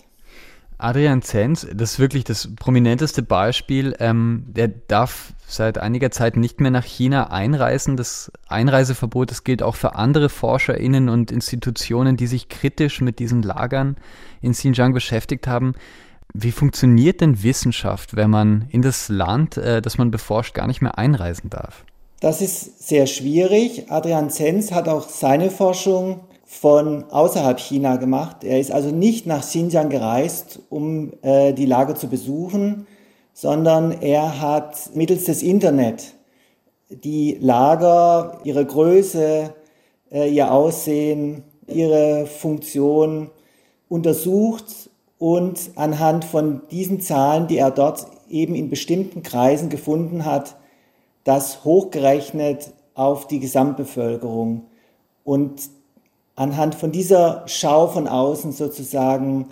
Adrian 0.77 1.23
Zenz, 1.23 1.67
das 1.73 1.93
ist 1.93 1.99
wirklich 1.99 2.25
das 2.25 2.49
prominenteste 2.57 3.23
Beispiel. 3.23 3.95
Ähm, 4.01 4.45
der 4.49 4.69
darf 4.69 5.33
seit 5.47 5.79
einiger 5.79 6.11
Zeit 6.11 6.37
nicht 6.37 6.61
mehr 6.61 6.71
nach 6.71 6.85
China 6.85 7.31
einreisen. 7.31 7.97
Das 7.97 8.33
Einreiseverbot, 8.49 9.31
das 9.31 9.45
gilt 9.45 9.63
auch 9.63 9.77
für 9.77 9.95
andere 9.95 10.29
ForscherInnen 10.29 11.09
und 11.09 11.31
Institutionen, 11.31 12.17
die 12.17 12.27
sich 12.27 12.49
kritisch 12.49 13.01
mit 13.01 13.19
diesen 13.19 13.43
Lagern 13.43 13.97
in 14.43 14.53
Xinjiang 14.53 14.93
beschäftigt 14.93 15.47
haben. 15.47 15.75
Wie 16.35 16.51
funktioniert 16.51 17.21
denn 17.21 17.45
Wissenschaft, 17.45 18.17
wenn 18.17 18.31
man 18.31 18.67
in 18.71 18.83
das 18.83 19.09
Land, 19.09 19.57
äh, 19.57 19.81
das 19.81 19.97
man 19.99 20.11
beforscht, 20.11 20.55
gar 20.55 20.67
nicht 20.67 20.83
mehr 20.83 20.99
einreisen 20.99 21.51
darf? 21.51 21.85
Das 22.21 22.41
ist 22.41 22.87
sehr 22.89 23.07
schwierig. 23.07 23.91
Adrian 23.91 24.31
Zenz 24.31 24.73
hat 24.73 24.89
auch 24.89 25.09
seine 25.09 25.51
Forschung 25.51 26.21
von 26.61 27.05
außerhalb 27.11 27.59
China 27.59 27.97
gemacht. 27.97 28.45
Er 28.45 28.61
ist 28.61 28.71
also 28.71 28.91
nicht 28.91 29.27
nach 29.27 29.43
Xinjiang 29.43 29.91
gereist, 29.91 30.61
um 30.71 31.13
äh, 31.23 31.53
die 31.53 31.67
Lage 31.67 31.95
zu 31.95 32.09
besuchen, 32.09 32.87
sondern 33.33 33.93
er 34.01 34.41
hat 34.41 34.95
mittels 34.95 35.25
des 35.25 35.43
Internet 35.43 36.15
die 36.89 37.37
Lager, 37.41 38.39
ihre 38.45 38.65
Größe, 38.65 39.53
äh, 40.13 40.31
ihr 40.31 40.53
Aussehen, 40.53 41.43
ihre 41.67 42.27
Funktion 42.27 43.31
untersucht 43.89 44.91
und 45.19 45.73
anhand 45.75 46.25
von 46.25 46.63
diesen 46.71 47.01
Zahlen, 47.01 47.49
die 47.49 47.59
er 47.59 47.73
dort 47.73 48.07
eben 48.31 48.55
in 48.55 48.71
bestimmten 48.71 49.23
Kreisen 49.23 49.71
gefunden 49.71 50.25
hat, 50.25 50.57
das 51.25 51.65
hochgerechnet 51.65 52.73
auf 52.95 53.27
die 53.27 53.41
Gesamtbevölkerung. 53.41 54.67
Und 55.25 55.63
anhand 56.37 56.75
von 56.75 56.93
dieser 56.93 57.45
Schau 57.47 57.89
von 57.89 58.09
außen 58.09 58.53
sozusagen 58.53 59.47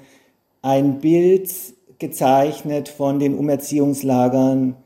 ein 0.62 1.00
Bild 1.00 1.50
gezeichnet 1.98 2.88
von 2.88 3.18
den 3.18 3.36
Umerziehungslagern, 3.36 4.76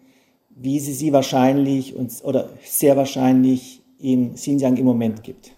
wie 0.50 0.80
sie 0.80 0.92
sie 0.92 1.12
wahrscheinlich 1.12 1.94
und, 1.94 2.12
oder 2.22 2.50
sehr 2.64 2.96
wahrscheinlich 2.96 3.82
in 3.98 4.34
Xinjiang 4.34 4.76
im 4.76 4.84
Moment 4.84 5.22
gibt. 5.22 5.52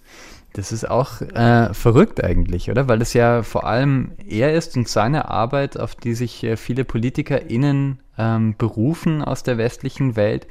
Das 0.54 0.72
ist 0.72 0.88
auch 0.88 1.20
äh, 1.20 1.72
verrückt 1.74 2.22
eigentlich, 2.22 2.70
oder? 2.70 2.88
Weil 2.88 3.02
es 3.02 3.12
ja 3.12 3.42
vor 3.42 3.64
allem 3.64 4.12
er 4.26 4.54
ist 4.54 4.76
und 4.76 4.88
seine 4.88 5.28
Arbeit, 5.28 5.78
auf 5.78 5.94
die 5.94 6.14
sich 6.14 6.42
äh, 6.42 6.56
viele 6.56 6.84
PolitikerInnen 6.84 8.00
ähm, 8.16 8.54
berufen 8.56 9.22
aus 9.22 9.42
der 9.42 9.58
westlichen 9.58 10.16
Welt. 10.16 10.46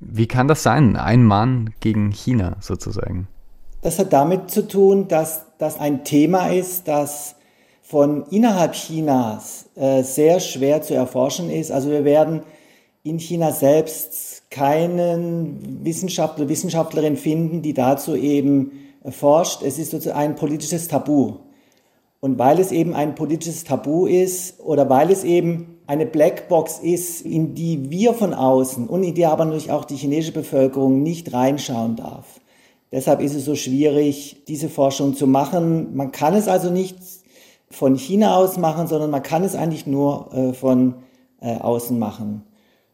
Wie 0.00 0.26
kann 0.26 0.48
das 0.48 0.62
sein? 0.62 0.96
Ein 0.96 1.22
Mann 1.24 1.74
gegen 1.80 2.10
China 2.10 2.56
sozusagen. 2.60 3.28
Das 3.84 3.98
hat 3.98 4.14
damit 4.14 4.50
zu 4.50 4.66
tun, 4.66 5.08
dass 5.08 5.42
das 5.58 5.78
ein 5.78 6.04
Thema 6.04 6.48
ist, 6.48 6.88
das 6.88 7.34
von 7.82 8.24
innerhalb 8.30 8.72
Chinas 8.72 9.66
äh, 9.74 10.02
sehr 10.02 10.40
schwer 10.40 10.80
zu 10.80 10.94
erforschen 10.94 11.50
ist. 11.50 11.70
Also 11.70 11.90
wir 11.90 12.02
werden 12.02 12.44
in 13.02 13.18
China 13.18 13.52
selbst 13.52 14.50
keinen 14.50 15.84
Wissenschaftler, 15.84 16.48
Wissenschaftlerin 16.48 17.18
finden, 17.18 17.60
die 17.60 17.74
dazu 17.74 18.16
eben 18.16 18.72
forscht. 19.10 19.60
Es 19.62 19.78
ist 19.78 19.90
sozusagen 19.90 20.18
ein 20.18 20.34
politisches 20.34 20.88
Tabu. 20.88 21.34
Und 22.20 22.38
weil 22.38 22.60
es 22.60 22.72
eben 22.72 22.94
ein 22.94 23.14
politisches 23.14 23.64
Tabu 23.64 24.06
ist 24.06 24.60
oder 24.60 24.88
weil 24.88 25.10
es 25.10 25.24
eben 25.24 25.78
eine 25.86 26.06
Blackbox 26.06 26.78
ist, 26.78 27.20
in 27.20 27.54
die 27.54 27.90
wir 27.90 28.14
von 28.14 28.32
außen 28.32 28.88
und 28.88 29.02
in 29.02 29.12
die 29.12 29.26
aber 29.26 29.44
natürlich 29.44 29.70
auch 29.70 29.84
die 29.84 29.96
chinesische 29.96 30.32
Bevölkerung 30.32 31.02
nicht 31.02 31.34
reinschauen 31.34 31.96
darf. 31.96 32.40
Deshalb 32.94 33.20
ist 33.20 33.34
es 33.34 33.44
so 33.44 33.56
schwierig, 33.56 34.44
diese 34.46 34.68
Forschung 34.68 35.14
zu 35.14 35.26
machen. 35.26 35.96
Man 35.96 36.12
kann 36.12 36.32
es 36.32 36.46
also 36.46 36.70
nicht 36.70 36.96
von 37.68 37.96
China 37.96 38.36
aus 38.36 38.56
machen, 38.56 38.86
sondern 38.86 39.10
man 39.10 39.24
kann 39.24 39.42
es 39.42 39.56
eigentlich 39.56 39.84
nur 39.84 40.32
äh, 40.32 40.52
von 40.52 40.94
äh, 41.40 41.56
außen 41.56 41.98
machen. 41.98 42.44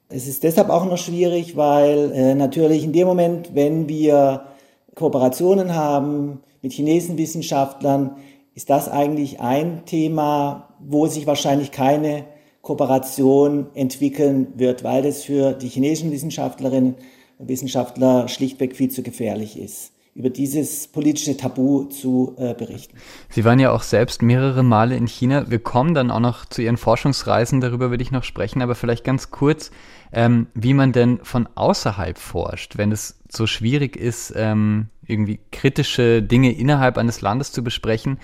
Es 0.09 0.27
ist 0.27 0.43
deshalb 0.43 0.71
auch 0.71 0.87
noch 0.87 0.97
schwierig, 0.97 1.55
weil 1.55 2.13
äh, 2.15 2.35
natürlich 2.35 2.83
in 2.83 2.95
dem 2.95 3.07
Moment, 3.09 3.55
wenn 3.55 3.91
wir 3.91 4.47
Kooperationen 4.95 5.75
haben 5.75 6.41
mit 6.63 6.73
chinesischen 6.73 7.19
Wissenschaftlern, 7.19 8.17
ist 8.55 8.71
das 8.71 8.89
eigentlich 8.89 9.41
ein 9.41 9.85
Thema, 9.85 10.71
wo 10.79 11.09
sich 11.09 11.27
wahrscheinlich 11.27 11.73
keine 11.73 12.25
Kooperation 12.63 13.67
entwickeln 13.75 14.55
wird, 14.57 14.83
weil 14.83 15.03
das 15.03 15.25
für 15.25 15.53
die 15.53 15.69
chinesischen 15.69 16.11
Wissenschaftlerinnen 16.11 16.95
Wissenschaftler 17.41 18.29
schlichtweg 18.29 18.77
viel 18.77 18.91
zu 18.91 19.03
gefährlich 19.03 19.59
ist 19.59 19.93
über 20.15 20.31
dieses 20.31 20.89
politische 20.89 21.37
Tabu 21.37 21.85
zu 21.85 22.35
äh, 22.37 22.53
berichten. 22.55 22.97
Sie 23.29 23.45
waren 23.45 23.61
ja 23.61 23.71
auch 23.71 23.83
selbst 23.83 24.23
mehrere 24.23 24.63
Male 24.63 24.97
in 24.97 25.07
China. 25.07 25.51
Wir 25.51 25.61
kommen 25.61 25.95
dann 25.95 26.11
auch 26.11 26.21
noch 26.21 26.45
zu 26.47 26.63
Ihren 26.63 26.77
Forschungsreisen, 26.77 27.61
darüber 27.61 27.91
würde 27.91 28.03
ich 28.03 28.11
noch 28.11 28.25
sprechen, 28.25 28.61
aber 28.61 28.75
vielleicht 28.75 29.05
ganz 29.05 29.31
kurz, 29.31 29.71
ähm, 30.13 30.49
wie 30.55 30.75
man 30.75 30.93
denn 30.93 31.21
von 31.23 31.49
außerhalb 31.55 32.19
forscht, 32.19 32.77
wenn 32.77 32.91
es 32.91 33.21
so 33.29 33.47
schwierig 33.47 33.97
ist, 33.97 34.33
ähm, 34.37 34.89
irgendwie 35.07 35.39
kritische 35.53 36.23
Dinge 36.23 36.53
innerhalb 36.53 36.99
eines 36.99 37.21
Landes 37.21 37.53
zu 37.53 37.63
besprechen. 37.63 38.19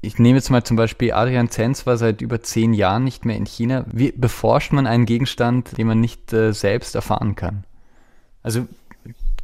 Ich 0.00 0.18
nehme 0.18 0.36
jetzt 0.36 0.50
mal 0.50 0.64
zum 0.64 0.76
Beispiel 0.76 1.12
Adrian 1.12 1.50
Zenz 1.50 1.86
war 1.86 1.96
seit 1.96 2.22
über 2.22 2.40
zehn 2.40 2.72
Jahren 2.72 3.04
nicht 3.04 3.24
mehr 3.24 3.36
in 3.36 3.46
China. 3.46 3.84
Wie 3.92 4.12
beforscht 4.12 4.72
man 4.72 4.86
einen 4.86 5.06
Gegenstand, 5.06 5.76
den 5.76 5.86
man 5.86 6.00
nicht 6.00 6.32
äh, 6.32 6.52
selbst 6.52 6.94
erfahren 6.94 7.34
kann? 7.34 7.64
Also 8.42 8.66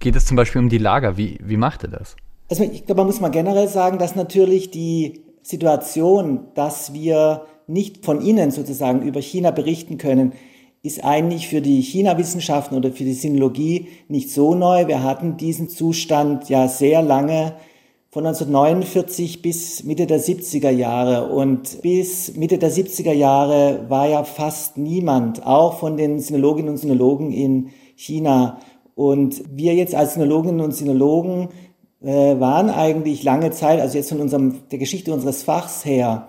geht 0.00 0.16
es 0.16 0.26
zum 0.26 0.36
Beispiel 0.36 0.60
um 0.60 0.68
die 0.68 0.78
Lager. 0.78 1.16
Wie, 1.16 1.38
wie 1.42 1.56
macht 1.56 1.84
er 1.84 1.90
das? 1.90 2.16
Also 2.48 2.62
ich 2.62 2.86
glaube, 2.86 3.00
man 3.00 3.06
muss 3.06 3.20
mal 3.20 3.30
generell 3.30 3.68
sagen, 3.68 3.98
dass 3.98 4.14
natürlich 4.16 4.70
die 4.70 5.22
Situation, 5.42 6.46
dass 6.54 6.92
wir 6.92 7.46
nicht 7.66 8.04
von 8.04 8.20
innen 8.20 8.50
sozusagen 8.50 9.02
über 9.02 9.20
China 9.20 9.50
berichten 9.50 9.98
können, 9.98 10.32
ist 10.82 11.02
eigentlich 11.02 11.48
für 11.48 11.62
die 11.62 11.80
China-Wissenschaften 11.80 12.76
oder 12.76 12.92
für 12.92 13.04
die 13.04 13.14
Sinologie 13.14 13.88
nicht 14.08 14.30
so 14.30 14.54
neu. 14.54 14.86
Wir 14.86 15.02
hatten 15.02 15.38
diesen 15.38 15.70
Zustand 15.70 16.50
ja 16.50 16.68
sehr 16.68 17.00
lange, 17.00 17.54
von 18.14 18.24
1949 18.26 19.42
bis 19.42 19.82
Mitte 19.82 20.06
der 20.06 20.20
70er 20.20 20.70
Jahre. 20.70 21.32
Und 21.32 21.82
bis 21.82 22.36
Mitte 22.36 22.58
der 22.58 22.70
70er 22.70 23.12
Jahre 23.12 23.86
war 23.88 24.08
ja 24.08 24.22
fast 24.22 24.78
niemand, 24.78 25.44
auch 25.44 25.80
von 25.80 25.96
den 25.96 26.20
Sinologinnen 26.20 26.70
und 26.70 26.76
Sinologen 26.76 27.32
in 27.32 27.70
China. 27.96 28.60
Und 28.94 29.42
wir 29.50 29.74
jetzt 29.74 29.94
als 29.94 30.14
Sinologinnen 30.14 30.60
und 30.60 30.72
Sinologen 30.72 31.48
äh, 32.02 32.38
waren 32.38 32.70
eigentlich 32.70 33.22
lange 33.22 33.50
Zeit, 33.50 33.80
also 33.80 33.96
jetzt 33.96 34.10
von 34.10 34.20
unserem, 34.20 34.68
der 34.70 34.78
Geschichte 34.78 35.12
unseres 35.12 35.42
Fachs 35.42 35.84
her, 35.84 36.28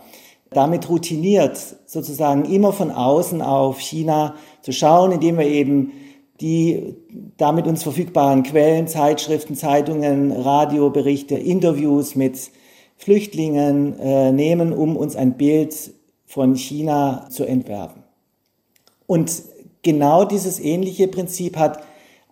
damit 0.51 0.89
routiniert, 0.89 1.59
sozusagen 1.85 2.45
immer 2.45 2.71
von 2.71 2.91
außen 2.91 3.41
auf 3.41 3.79
China 3.79 4.35
zu 4.61 4.71
schauen, 4.71 5.11
indem 5.11 5.37
wir 5.37 5.47
eben 5.47 5.91
die 6.41 6.95
damit 7.37 7.65
uns 7.65 7.83
verfügbaren 7.83 8.43
Quellen, 8.43 8.87
Zeitschriften, 8.87 9.55
Zeitungen, 9.55 10.31
Radioberichte, 10.31 11.35
Interviews 11.35 12.15
mit 12.15 12.51
Flüchtlingen 12.97 13.97
äh, 13.99 14.31
nehmen, 14.31 14.73
um 14.73 14.97
uns 14.97 15.15
ein 15.15 15.37
Bild 15.37 15.93
von 16.25 16.55
China 16.55 17.27
zu 17.29 17.45
entwerfen. 17.45 18.03
Und 19.07 19.43
genau 19.81 20.25
dieses 20.25 20.59
ähnliche 20.59 21.07
Prinzip 21.07 21.57
hat 21.57 21.83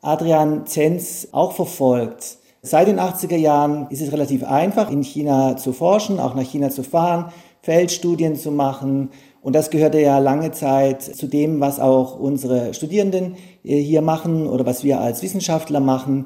Adrian 0.04 0.68
Zenz 0.68 1.30
auch 1.32 1.54
verfolgt. 1.54 2.38
Seit 2.62 2.88
den 2.88 3.00
80er 3.00 3.38
Jahren 3.38 3.88
ist 3.90 4.02
es 4.02 4.12
relativ 4.12 4.44
einfach, 4.44 4.92
in 4.92 5.02
China 5.02 5.56
zu 5.56 5.72
forschen, 5.72 6.20
auch 6.20 6.36
nach 6.36 6.44
China 6.44 6.70
zu 6.70 6.84
fahren, 6.84 7.32
Feldstudien 7.62 8.36
zu 8.36 8.52
machen. 8.52 9.10
Und 9.42 9.56
das 9.56 9.70
gehörte 9.70 10.00
ja 10.00 10.20
lange 10.20 10.52
Zeit 10.52 11.02
zu 11.02 11.28
dem, 11.28 11.62
was 11.62 11.80
auch 11.80 12.20
unsere 12.20 12.74
Studierenden 12.74 13.36
äh, 13.64 13.80
hier 13.80 14.02
machen 14.02 14.48
oder 14.48 14.66
was 14.66 14.84
wir 14.84 15.00
als 15.00 15.24
Wissenschaftler 15.24 15.80
machen. 15.80 16.26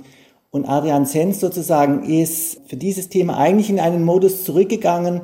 Und 0.49 0.65
Adrian 0.65 1.05
Zenz 1.05 1.39
sozusagen 1.39 2.03
ist 2.03 2.59
für 2.67 2.77
dieses 2.77 3.09
Thema 3.09 3.37
eigentlich 3.37 3.69
in 3.69 3.79
einen 3.79 4.03
Modus 4.03 4.43
zurückgegangen, 4.43 5.21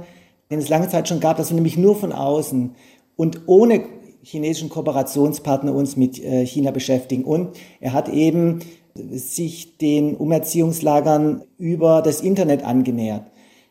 den 0.51 0.59
es 0.59 0.69
lange 0.69 0.89
Zeit 0.89 1.07
schon 1.07 1.19
gab, 1.19 1.37
dass 1.37 1.49
wir 1.49 1.55
nämlich 1.55 1.77
nur 1.77 1.95
von 1.95 2.11
außen 2.11 2.75
und 3.15 3.41
ohne 3.47 3.83
chinesischen 4.23 4.69
Kooperationspartner 4.69 5.73
uns 5.73 5.97
mit 5.97 6.23
äh, 6.23 6.45
China 6.45 6.71
beschäftigen. 6.71 7.23
Und 7.23 7.57
er 7.79 7.93
hat 7.93 8.09
eben 8.09 8.59
sich 8.95 9.77
den 9.77 10.15
Umerziehungslagern 10.15 11.43
über 11.57 12.01
das 12.01 12.21
Internet 12.21 12.63
angenähert. 12.63 13.23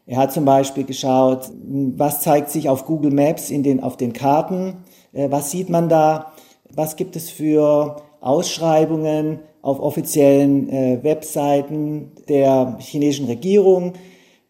Er 0.05 0.19
hat 0.19 0.33
zum 0.33 0.45
Beispiel 0.45 0.85
geschaut, 0.85 1.51
was 1.97 2.23
zeigt 2.23 2.51
sich 2.51 2.69
auf 2.69 2.87
Google 2.87 3.13
Maps 3.13 3.51
in 3.51 3.63
den, 3.63 3.83
auf 3.83 3.97
den 3.97 4.13
Karten, 4.13 4.79
äh, 5.13 5.31
was 5.31 5.51
sieht 5.51 5.71
man 5.71 5.89
da, 5.89 6.33
was 6.75 6.97
gibt 6.97 7.17
es 7.17 7.31
für 7.31 7.97
Ausschreibungen 8.21 9.41
auf 9.63 9.79
offiziellen 9.81 10.69
äh, 10.69 10.99
Webseiten 11.03 12.13
der 12.29 12.77
chinesischen 12.81 13.27
Regierung, 13.27 13.93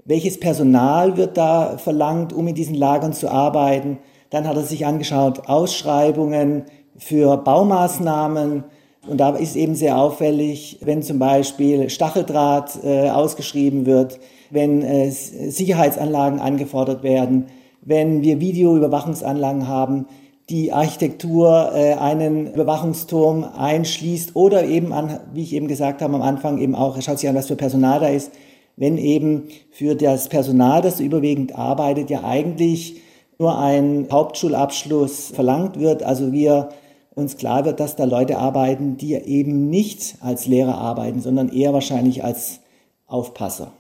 welches 0.05 0.41
Personal 0.41 1.17
wird 1.17 1.37
da 1.37 1.77
verlangt, 1.79 2.33
um 2.33 2.49
in 2.49 2.55
diesen 2.55 2.75
Lagern 2.75 3.13
zu 3.13 3.31
arbeiten. 3.31 3.99
Dann 4.33 4.49
hat 4.49 4.57
er 4.57 4.63
sich 4.63 4.87
angeschaut 4.87 5.47
Ausschreibungen 5.47 6.65
für 6.97 7.37
Baumaßnahmen. 7.37 8.65
Und 9.07 9.19
da 9.21 9.37
ist 9.37 9.57
eben 9.57 9.75
sehr 9.75 9.99
auffällig, 9.99 10.79
wenn 10.81 11.03
zum 11.03 11.19
Beispiel 11.19 11.91
Stacheldraht 11.91 12.83
äh, 12.83 13.11
ausgeschrieben 13.11 13.85
wird, 13.85 14.21
wenn 14.49 14.81
äh, 14.81 15.11
Sicherheitsanlagen 15.11 16.41
angefordert 16.41 17.03
werden, 17.03 17.47
wenn 17.83 18.23
wir 18.23 18.41
Videoüberwachungsanlagen 18.41 19.69
haben, 19.69 20.07
die 20.49 20.73
Architektur 20.73 21.73
äh, 21.75 21.95
einen 21.95 22.55
Überwachungsturm 22.55 23.45
einschließt 23.45 24.35
oder 24.35 24.65
eben 24.65 24.95
an, 24.95 25.21
wie 25.35 25.43
ich 25.43 25.53
eben 25.53 25.69
gesagt 25.69 26.01
habe 26.01 26.15
am 26.15 26.23
Anfang, 26.23 26.57
eben 26.59 26.75
auch, 26.75 26.99
schaut 27.03 27.19
sich 27.19 27.29
an, 27.29 27.37
was 27.37 27.49
für 27.49 27.57
Personal 27.57 28.01
da 28.01 28.09
ist, 28.09 28.33
wenn 28.77 28.97
eben 28.97 29.49
für 29.71 29.95
das 29.95 30.31
Personal, 30.31 30.81
das 30.81 31.01
überwiegend 31.01 31.55
arbeitet, 31.55 32.09
ja 32.09 32.25
eigentlich 32.25 33.03
nur 33.43 33.59
ein 33.59 34.07
Hauptschulabschluss 34.11 35.33
verlangt 35.35 35.79
wird. 35.79 36.05
Also 36.05 36.33
wir 36.33 36.69
uns 37.11 37.37
klar 37.37 37.65
wird, 37.65 37.81
dass 37.81 37.97
da 37.97 38.05
Leute 38.05 38.39
arbeiten, 38.39 38.97
die 38.97 39.15
eben 39.15 39.69
nicht 39.69 40.17
als 40.21 40.47
Lehrer 40.47 40.79
arbeiten, 40.79 41.21
sondern 41.21 41.49
eher 41.49 41.73
wahrscheinlich 41.73 42.23
als 42.23 42.61
Aufpasser. 43.07 43.73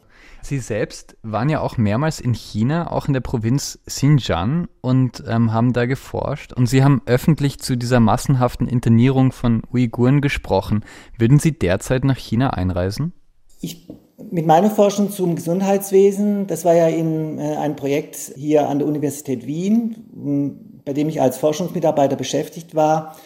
Sie 0.42 0.58
selbst 0.58 1.16
waren 1.22 1.48
ja 1.48 1.60
auch 1.60 1.76
mehrmals 1.76 2.18
in 2.18 2.34
China, 2.34 2.90
auch 2.90 3.06
in 3.06 3.12
der 3.12 3.20
Provinz 3.20 3.78
Xinjiang 3.86 4.66
und 4.80 5.22
ähm, 5.28 5.52
haben 5.52 5.72
da 5.72 5.86
geforscht. 5.86 6.52
Und 6.52 6.66
Sie 6.66 6.82
haben 6.82 7.00
öffentlich 7.06 7.60
zu 7.60 7.76
dieser 7.76 8.00
massenhaften 8.00 8.66
Internierung 8.66 9.30
von 9.30 9.62
Uiguren 9.72 10.20
gesprochen. 10.20 10.84
Würden 11.16 11.38
Sie 11.38 11.56
derzeit 11.56 12.02
nach 12.02 12.18
China 12.18 12.50
einreisen? 12.50 13.12
Ich 13.60 13.86
mit 14.30 14.46
meiner 14.46 14.70
Forschung 14.70 15.10
zum 15.10 15.34
Gesundheitswesen, 15.34 16.46
das 16.46 16.64
war 16.64 16.74
ja 16.74 16.88
in, 16.88 17.38
äh, 17.38 17.56
ein 17.56 17.76
Projekt 17.76 18.16
hier 18.36 18.68
an 18.68 18.78
der 18.78 18.88
Universität 18.88 19.46
Wien, 19.46 20.80
bei 20.84 20.92
dem 20.92 21.08
ich 21.08 21.20
als 21.20 21.38
Forschungsmitarbeiter 21.38 22.16
beschäftigt 22.16 22.74
war. 22.74 23.16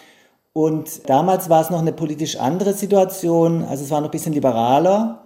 Und 0.53 1.09
damals 1.09 1.51
war 1.51 1.63
es 1.63 1.71
noch 1.71 1.81
eine 1.81 1.93
politisch 1.93 2.37
andere 2.37 2.73
Situation, 2.73 3.63
also 3.63 3.85
es 3.85 3.91
war 3.91 4.01
noch 4.01 4.09
ein 4.09 4.13
bisschen 4.13 4.33
liberaler. 4.33 5.23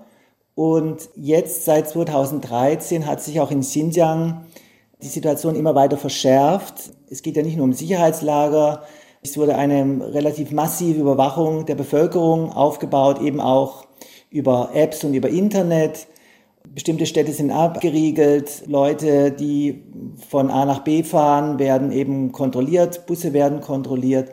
Und 0.54 1.08
jetzt 1.14 1.64
seit 1.64 1.88
2013 1.88 3.06
hat 3.06 3.22
sich 3.22 3.40
auch 3.40 3.50
in 3.50 3.60
Xinjiang 3.60 4.44
die 5.02 5.06
Situation 5.06 5.54
immer 5.54 5.74
weiter 5.74 5.96
verschärft. 5.96 6.90
Es 7.08 7.22
geht 7.22 7.36
ja 7.36 7.42
nicht 7.42 7.56
nur 7.56 7.64
um 7.64 7.72
Sicherheitslager, 7.72 8.82
es 9.22 9.36
wurde 9.36 9.54
eine 9.54 10.14
relativ 10.14 10.50
massive 10.50 11.00
Überwachung 11.00 11.66
der 11.66 11.74
Bevölkerung 11.74 12.52
aufgebaut, 12.52 13.20
eben 13.20 13.40
auch 13.40 13.84
über 14.30 14.70
Apps 14.74 15.04
und 15.04 15.14
über 15.14 15.28
Internet. 15.28 16.06
Bestimmte 16.72 17.06
Städte 17.06 17.32
sind 17.32 17.50
abgeriegelt, 17.50 18.62
Leute, 18.66 19.32
die 19.32 19.82
von 20.28 20.50
A 20.50 20.64
nach 20.64 20.84
B 20.84 21.02
fahren, 21.02 21.58
werden 21.58 21.90
eben 21.90 22.32
kontrolliert, 22.32 23.06
Busse 23.06 23.32
werden 23.32 23.60
kontrolliert. 23.60 24.30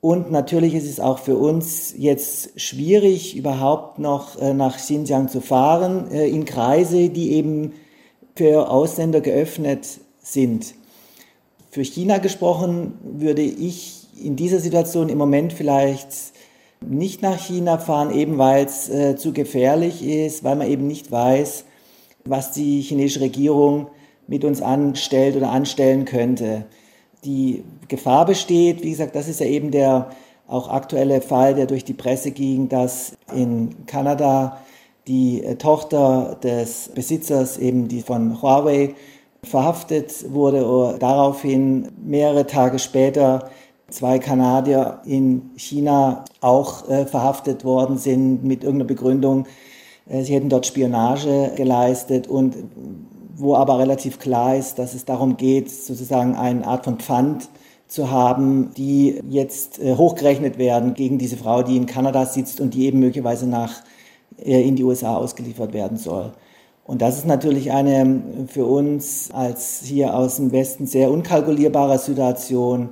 Und 0.00 0.30
natürlich 0.30 0.74
ist 0.74 0.88
es 0.88 1.00
auch 1.00 1.18
für 1.18 1.36
uns 1.36 1.92
jetzt 1.96 2.58
schwierig, 2.60 3.36
überhaupt 3.36 3.98
noch 3.98 4.40
äh, 4.40 4.54
nach 4.54 4.76
Xinjiang 4.76 5.28
zu 5.28 5.40
fahren, 5.40 6.10
äh, 6.12 6.28
in 6.28 6.44
Kreise, 6.44 7.08
die 7.08 7.32
eben 7.32 7.72
für 8.36 8.70
Ausländer 8.70 9.20
geöffnet 9.20 9.98
sind. 10.20 10.74
Für 11.70 11.82
China 11.82 12.18
gesprochen 12.18 12.94
würde 13.02 13.42
ich 13.42 14.06
in 14.22 14.36
dieser 14.36 14.60
Situation 14.60 15.08
im 15.08 15.18
Moment 15.18 15.52
vielleicht 15.52 16.12
nicht 16.80 17.22
nach 17.22 17.38
China 17.38 17.78
fahren, 17.78 18.10
eben 18.10 18.38
weil 18.38 18.64
es 18.64 18.88
äh, 18.88 19.16
zu 19.16 19.32
gefährlich 19.32 20.06
ist, 20.06 20.44
weil 20.44 20.56
man 20.56 20.68
eben 20.68 20.86
nicht 20.86 21.10
weiß, 21.10 21.64
was 22.24 22.52
die 22.52 22.80
chinesische 22.80 23.20
Regierung 23.20 23.88
mit 24.26 24.44
uns 24.44 24.62
anstellt 24.62 25.36
oder 25.36 25.50
anstellen 25.50 26.04
könnte. 26.04 26.66
Die 27.24 27.64
Gefahr 27.88 28.26
besteht, 28.26 28.82
wie 28.82 28.90
gesagt, 28.90 29.16
das 29.16 29.28
ist 29.28 29.40
ja 29.40 29.46
eben 29.46 29.70
der 29.70 30.10
auch 30.46 30.68
aktuelle 30.68 31.20
Fall, 31.20 31.54
der 31.54 31.66
durch 31.66 31.84
die 31.84 31.94
Presse 31.94 32.30
ging, 32.30 32.68
dass 32.68 33.16
in 33.34 33.86
Kanada 33.86 34.58
die 35.06 35.42
äh, 35.42 35.56
Tochter 35.56 36.38
des 36.42 36.90
Besitzers, 36.94 37.58
eben 37.58 37.88
die 37.88 38.02
von 38.02 38.40
Huawei, 38.40 38.94
verhaftet 39.42 40.32
wurde. 40.32 40.96
Daraufhin 40.98 41.88
mehrere 42.02 42.46
Tage 42.46 42.78
später 42.78 43.50
zwei 43.90 44.18
Kanadier 44.18 45.00
in 45.04 45.50
China 45.56 46.24
auch 46.40 46.88
äh, 46.88 47.06
verhaftet 47.06 47.64
worden 47.64 47.98
sind 47.98 48.44
mit 48.44 48.62
irgendeiner 48.62 48.88
Begründung, 48.88 49.46
äh, 50.08 50.22
sie 50.22 50.34
hätten 50.34 50.48
dort 50.48 50.66
Spionage 50.66 51.52
geleistet 51.56 52.26
und 52.26 52.56
wo 53.36 53.54
aber 53.54 53.78
relativ 53.78 54.18
klar 54.18 54.56
ist, 54.56 54.78
dass 54.78 54.94
es 54.94 55.04
darum 55.04 55.36
geht, 55.36 55.70
sozusagen 55.70 56.34
eine 56.34 56.66
Art 56.66 56.84
von 56.84 56.98
Pfand 56.98 57.48
zu 57.86 58.10
haben, 58.10 58.70
die 58.76 59.20
jetzt 59.28 59.78
äh, 59.78 59.96
hochgerechnet 59.96 60.58
werden 60.58 60.94
gegen 60.94 61.18
diese 61.18 61.36
Frau, 61.36 61.62
die 61.62 61.76
in 61.76 61.86
Kanada 61.86 62.26
sitzt 62.26 62.60
und 62.60 62.74
die 62.74 62.86
eben 62.86 63.00
möglicherweise 63.00 63.46
nach, 63.46 63.82
äh, 64.38 64.66
in 64.66 64.76
die 64.76 64.84
USA 64.84 65.16
ausgeliefert 65.16 65.72
werden 65.72 65.96
soll. 65.96 66.32
Und 66.84 67.02
das 67.02 67.18
ist 67.18 67.26
natürlich 67.26 67.70
eine 67.70 68.46
für 68.48 68.64
uns 68.64 69.30
als 69.32 69.82
hier 69.84 70.14
aus 70.16 70.36
dem 70.36 70.52
Westen 70.52 70.86
sehr 70.86 71.10
unkalkulierbare 71.10 71.98
Situation. 71.98 72.90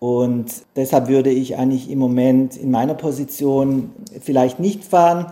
Und 0.00 0.46
deshalb 0.76 1.08
würde 1.08 1.30
ich 1.30 1.58
eigentlich 1.58 1.90
im 1.90 1.98
Moment 1.98 2.56
in 2.56 2.70
meiner 2.70 2.94
Position 2.94 3.90
vielleicht 4.20 4.58
nicht 4.58 4.82
fahren. 4.82 5.26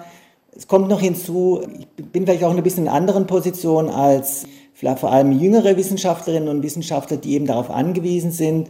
Es 0.54 0.68
kommt 0.68 0.88
noch 0.88 1.00
hinzu, 1.00 1.62
ich 1.78 2.04
bin 2.04 2.26
vielleicht 2.26 2.44
auch 2.44 2.50
in 2.50 2.58
ein 2.58 2.62
bisschen 2.62 2.84
in 2.84 2.92
anderen 2.92 3.26
Position 3.26 3.88
als 3.88 4.46
vielleicht 4.74 4.98
vor 4.98 5.10
allem 5.10 5.32
jüngere 5.32 5.76
Wissenschaftlerinnen 5.78 6.50
und 6.50 6.62
Wissenschaftler, 6.62 7.16
die 7.16 7.32
eben 7.32 7.46
darauf 7.46 7.70
angewiesen 7.70 8.30
sind, 8.30 8.68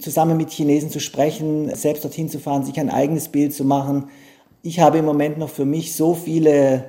zusammen 0.00 0.36
mit 0.36 0.50
Chinesen 0.50 0.90
zu 0.90 0.98
sprechen, 0.98 1.72
selbst 1.76 2.04
dorthin 2.04 2.28
zu 2.28 2.40
fahren, 2.40 2.64
sich 2.64 2.78
ein 2.80 2.90
eigenes 2.90 3.28
Bild 3.28 3.54
zu 3.54 3.64
machen. 3.64 4.08
Ich 4.62 4.80
habe 4.80 4.98
im 4.98 5.04
Moment 5.04 5.38
noch 5.38 5.48
für 5.48 5.64
mich 5.64 5.94
so 5.94 6.14
viele 6.14 6.86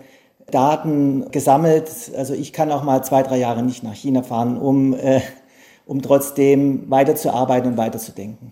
Daten 0.50 1.30
gesammelt. 1.30 1.92
Also 2.18 2.34
ich 2.34 2.54
kann 2.54 2.72
auch 2.72 2.84
mal 2.84 3.04
zwei, 3.04 3.22
drei 3.22 3.38
Jahre 3.38 3.62
nicht 3.62 3.84
nach 3.84 3.94
China 3.94 4.24
fahren, 4.24 4.58
um 4.58 4.96
äh, 4.96 5.22
um 5.88 6.02
trotzdem 6.02 6.90
weiterzuarbeiten 6.90 7.72
und 7.72 7.78
weiterzudenken. 7.78 8.52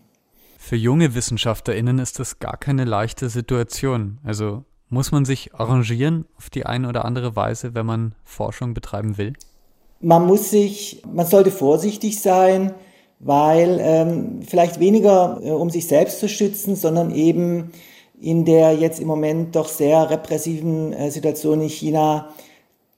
Für 0.57 0.75
junge 0.75 1.13
WissenschaftlerInnen 1.13 1.99
ist 1.99 2.19
das 2.19 2.39
gar 2.39 2.57
keine 2.57 2.85
leichte 2.85 3.29
Situation. 3.29 4.17
Also 4.23 4.63
muss 4.89 5.11
man 5.11 5.25
sich 5.25 5.53
arrangieren 5.53 6.25
auf 6.37 6.49
die 6.49 6.65
eine 6.65 6.89
oder 6.89 7.05
andere 7.05 7.35
Weise, 7.35 7.75
wenn 7.75 7.85
man 7.85 8.15
Forschung 8.23 8.73
betreiben 8.73 9.17
will? 9.17 9.33
Man 9.99 10.25
muss 10.25 10.49
sich, 10.49 11.03
man 11.11 11.25
sollte 11.25 11.51
vorsichtig 11.51 12.21
sein, 12.21 12.73
weil 13.19 13.77
ähm, 13.81 14.41
vielleicht 14.41 14.79
weniger 14.79 15.39
äh, 15.43 15.51
um 15.51 15.69
sich 15.69 15.87
selbst 15.87 16.19
zu 16.19 16.27
schützen, 16.27 16.75
sondern 16.75 17.11
eben 17.11 17.71
in 18.19 18.45
der 18.45 18.73
jetzt 18.73 18.99
im 18.99 19.07
Moment 19.07 19.55
doch 19.55 19.67
sehr 19.67 20.09
repressiven 20.09 20.93
äh, 20.93 21.11
Situation 21.11 21.61
in 21.61 21.69
China 21.69 22.29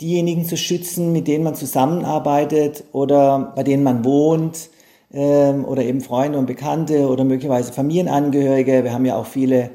diejenigen 0.01 0.45
zu 0.45 0.57
schützen, 0.57 1.11
mit 1.11 1.27
denen 1.27 1.43
man 1.43 1.55
zusammenarbeitet 1.55 2.83
oder 2.91 3.53
bei 3.55 3.63
denen 3.63 3.83
man 3.83 4.05
wohnt 4.05 4.69
ähm, 5.11 5.65
oder 5.65 5.83
eben 5.83 6.01
Freunde 6.01 6.37
und 6.37 6.45
Bekannte 6.45 7.07
oder 7.07 7.23
möglicherweise 7.23 7.73
Familienangehörige. 7.73 8.83
Wir 8.83 8.93
haben 8.93 9.05
ja 9.05 9.15
auch 9.15 9.25
viele 9.25 9.71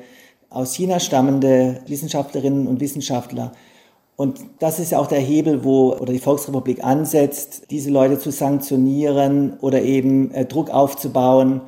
aus 0.48 0.74
China 0.74 1.00
stammende 1.00 1.80
Wissenschaftlerinnen 1.86 2.66
und 2.66 2.80
Wissenschaftler. 2.80 3.52
Und 4.16 4.40
das 4.58 4.78
ist 4.78 4.92
ja 4.92 4.98
auch 4.98 5.06
der 5.06 5.20
Hebel, 5.20 5.64
wo 5.64 5.94
oder 5.94 6.12
die 6.12 6.18
Volksrepublik 6.18 6.84
ansetzt, 6.84 7.70
diese 7.70 7.90
Leute 7.90 8.18
zu 8.18 8.30
sanktionieren 8.30 9.54
oder 9.60 9.82
eben 9.82 10.30
äh, 10.32 10.44
Druck 10.44 10.70
aufzubauen, 10.70 11.62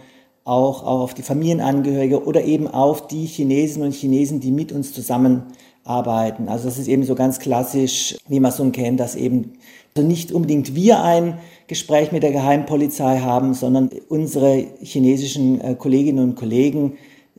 auch, 0.45 0.83
auch 0.85 1.01
auf 1.01 1.15
die 1.15 1.23
Familienangehörige 1.23 2.25
oder 2.25 2.45
eben 2.45 2.69
auf 2.69 3.09
die 3.09 3.25
Chinesinnen 3.25 3.89
und 3.89 3.95
Chinesen, 3.95 4.41
die 4.41 4.51
mit 4.51 4.73
uns 4.73 4.93
zusammen 4.93 5.45
arbeiten. 5.85 6.49
Also 6.49 6.65
das 6.65 6.79
ist 6.79 6.89
eben 6.89 7.05
so 7.05 7.15
ganz 7.15 7.39
klassisch, 7.39 8.17
wie 8.29 8.41
man 8.41 8.53
so 8.53 8.69
kennt, 8.71 9.01
dass 9.01 9.15
eben 9.15 9.53
also 9.97 10.09
nicht 10.09 10.33
unbedingt 10.33 10.75
wir 10.75 11.03
ein 11.05 11.39
Gespräch 11.69 12.11
mit 12.11 12.25
der 12.25 12.33
Geheimpolizei 12.33 13.21
haben, 13.21 13.55
sondern 13.55 13.91
unsere 14.09 14.67
chinesischen 14.83 15.61
äh, 15.61 15.75
Kolleginnen 15.77 16.31
und 16.31 16.35
Kollegen, 16.35 16.95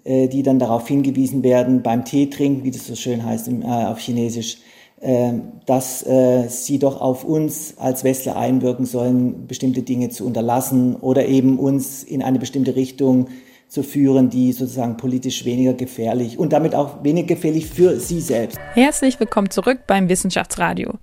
äh, 0.05 0.29
die 0.29 0.41
dann 0.41 0.57
darauf 0.57 0.87
hingewiesen 0.87 1.43
werden, 1.43 1.81
beim 1.83 2.05
Tee 2.05 2.27
trinken, 2.27 2.63
wie 2.63 2.71
das 2.71 2.87
so 2.87 2.95
schön 2.95 3.25
heißt 3.25 3.49
äh, 3.49 3.65
auf 3.65 3.99
Chinesisch, 3.99 4.59
äh, 5.01 5.33
dass 5.65 6.03
äh, 6.07 6.47
sie 6.47 6.79
doch 6.79 7.01
auf 7.01 7.25
uns 7.25 7.73
als 7.77 8.05
Westler 8.05 8.37
einwirken 8.37 8.85
sollen, 8.85 9.47
bestimmte 9.47 9.81
Dinge 9.81 10.09
zu 10.09 10.25
unterlassen 10.25 10.95
oder 10.95 11.25
eben 11.27 11.59
uns 11.59 12.03
in 12.03 12.21
eine 12.21 12.39
bestimmte 12.39 12.77
Richtung 12.77 13.27
zu 13.75 13.83
führen, 13.83 14.29
die 14.29 14.53
sozusagen 14.53 14.97
politisch 14.97 15.45
weniger 15.45 15.73
gefährlich 15.73 16.39
und 16.39 16.53
damit 16.53 16.73
auch 16.73 17.03
weniger 17.03 17.27
gefährlich 17.27 17.67
für 17.67 17.99
Sie 17.99 18.21
selbst. 18.21 18.57
Herzlich 18.73 19.19
willkommen 19.19 19.51
zurück 19.51 19.81
beim 19.85 20.09
Wissenschaftsradio. 20.09 20.93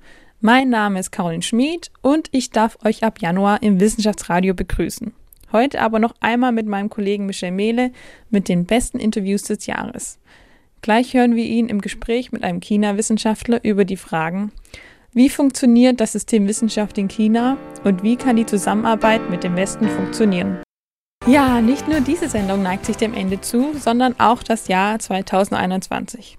Mein 0.41 0.71
Name 0.71 0.99
ist 0.99 1.13
Caroline 1.13 1.43
Schmid 1.43 1.93
und 2.01 2.29
ich 2.33 2.51
darf 2.51 2.79
euch 2.85 3.05
ab 3.05 3.21
Januar 3.21 3.63
im 3.63 3.79
Wissenschaftsradio 3.79 4.55
begrüßen. 4.55 5.13
Heute 5.53 5.81
aber 5.83 5.99
noch 5.99 6.15
einmal 6.21 6.51
mit 6.51 6.67
meinem 6.67 6.89
Kollegen 6.89 7.27
Michel 7.27 7.51
Mehle 7.51 7.93
mit 8.31 8.49
den 8.49 8.65
besten 8.65 8.99
Interviews 8.99 9.43
des 9.43 9.67
Jahres. 9.67 10.19
Gleich 10.81 11.15
hören 11.15 11.37
wir 11.37 11.45
ihn 11.45 11.69
im 11.69 11.81
Gespräch 11.81 12.33
mit 12.33 12.43
einem 12.43 12.61
China-Wissenschaftler 12.61 13.63
über 13.63 13.85
die 13.85 13.99
Fragen, 13.99 14.51
wie 15.15 15.29
funktioniert 15.29 16.01
das 16.01 16.13
System 16.13 16.49
Wissenschaft 16.49 16.97
in 16.97 17.07
China 17.07 17.59
und 17.85 18.03
wie 18.03 18.17
kann 18.17 18.37
die 18.37 18.47
Zusammenarbeit 18.47 19.29
mit 19.29 19.45
dem 19.45 19.57
Westen 19.57 19.87
funktionieren? 19.87 20.63
Ja, 21.27 21.61
nicht 21.61 21.87
nur 21.87 22.01
diese 22.01 22.29
Sendung 22.29 22.63
neigt 22.63 22.85
sich 22.85 22.97
dem 22.97 23.15
Ende 23.15 23.41
zu, 23.41 23.75
sondern 23.79 24.19
auch 24.19 24.43
das 24.43 24.67
Jahr 24.67 24.99
2021. 24.99 26.37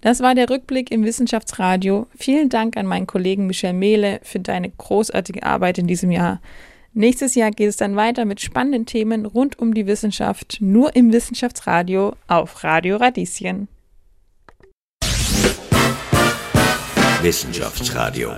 Das 0.00 0.20
war 0.20 0.34
der 0.34 0.48
Rückblick 0.48 0.90
im 0.90 1.04
Wissenschaftsradio. 1.04 2.06
Vielen 2.16 2.48
Dank 2.48 2.78
an 2.78 2.86
meinen 2.86 3.06
Kollegen 3.06 3.46
Michel 3.46 3.74
Mehle 3.74 4.20
für 4.22 4.40
deine 4.40 4.70
großartige 4.70 5.42
Arbeit 5.42 5.76
in 5.76 5.86
diesem 5.86 6.10
Jahr. 6.10 6.40
Nächstes 6.94 7.34
Jahr 7.34 7.50
geht 7.50 7.68
es 7.68 7.76
dann 7.76 7.96
weiter 7.96 8.24
mit 8.24 8.40
spannenden 8.40 8.86
Themen 8.86 9.26
rund 9.26 9.58
um 9.58 9.74
die 9.74 9.86
Wissenschaft, 9.86 10.56
nur 10.60 10.96
im 10.96 11.12
Wissenschaftsradio 11.12 12.14
auf 12.26 12.64
Radio 12.64 12.96
Radieschen. 12.96 13.68
Wissenschaftsradio, 17.20 18.30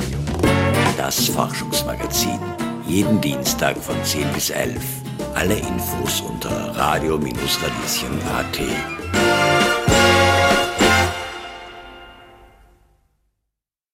das 0.97 1.29
Forschungsmagazin. 1.29 2.41
Jeden 2.89 3.21
Dienstag 3.21 3.77
von 3.77 3.97
10 4.05 4.33
bis 4.33 4.51
11 4.51 5.06
alle 5.37 5.59
Infos 5.59 6.23
unter 6.23 6.73
radio-radieschen.at. 6.77 9.26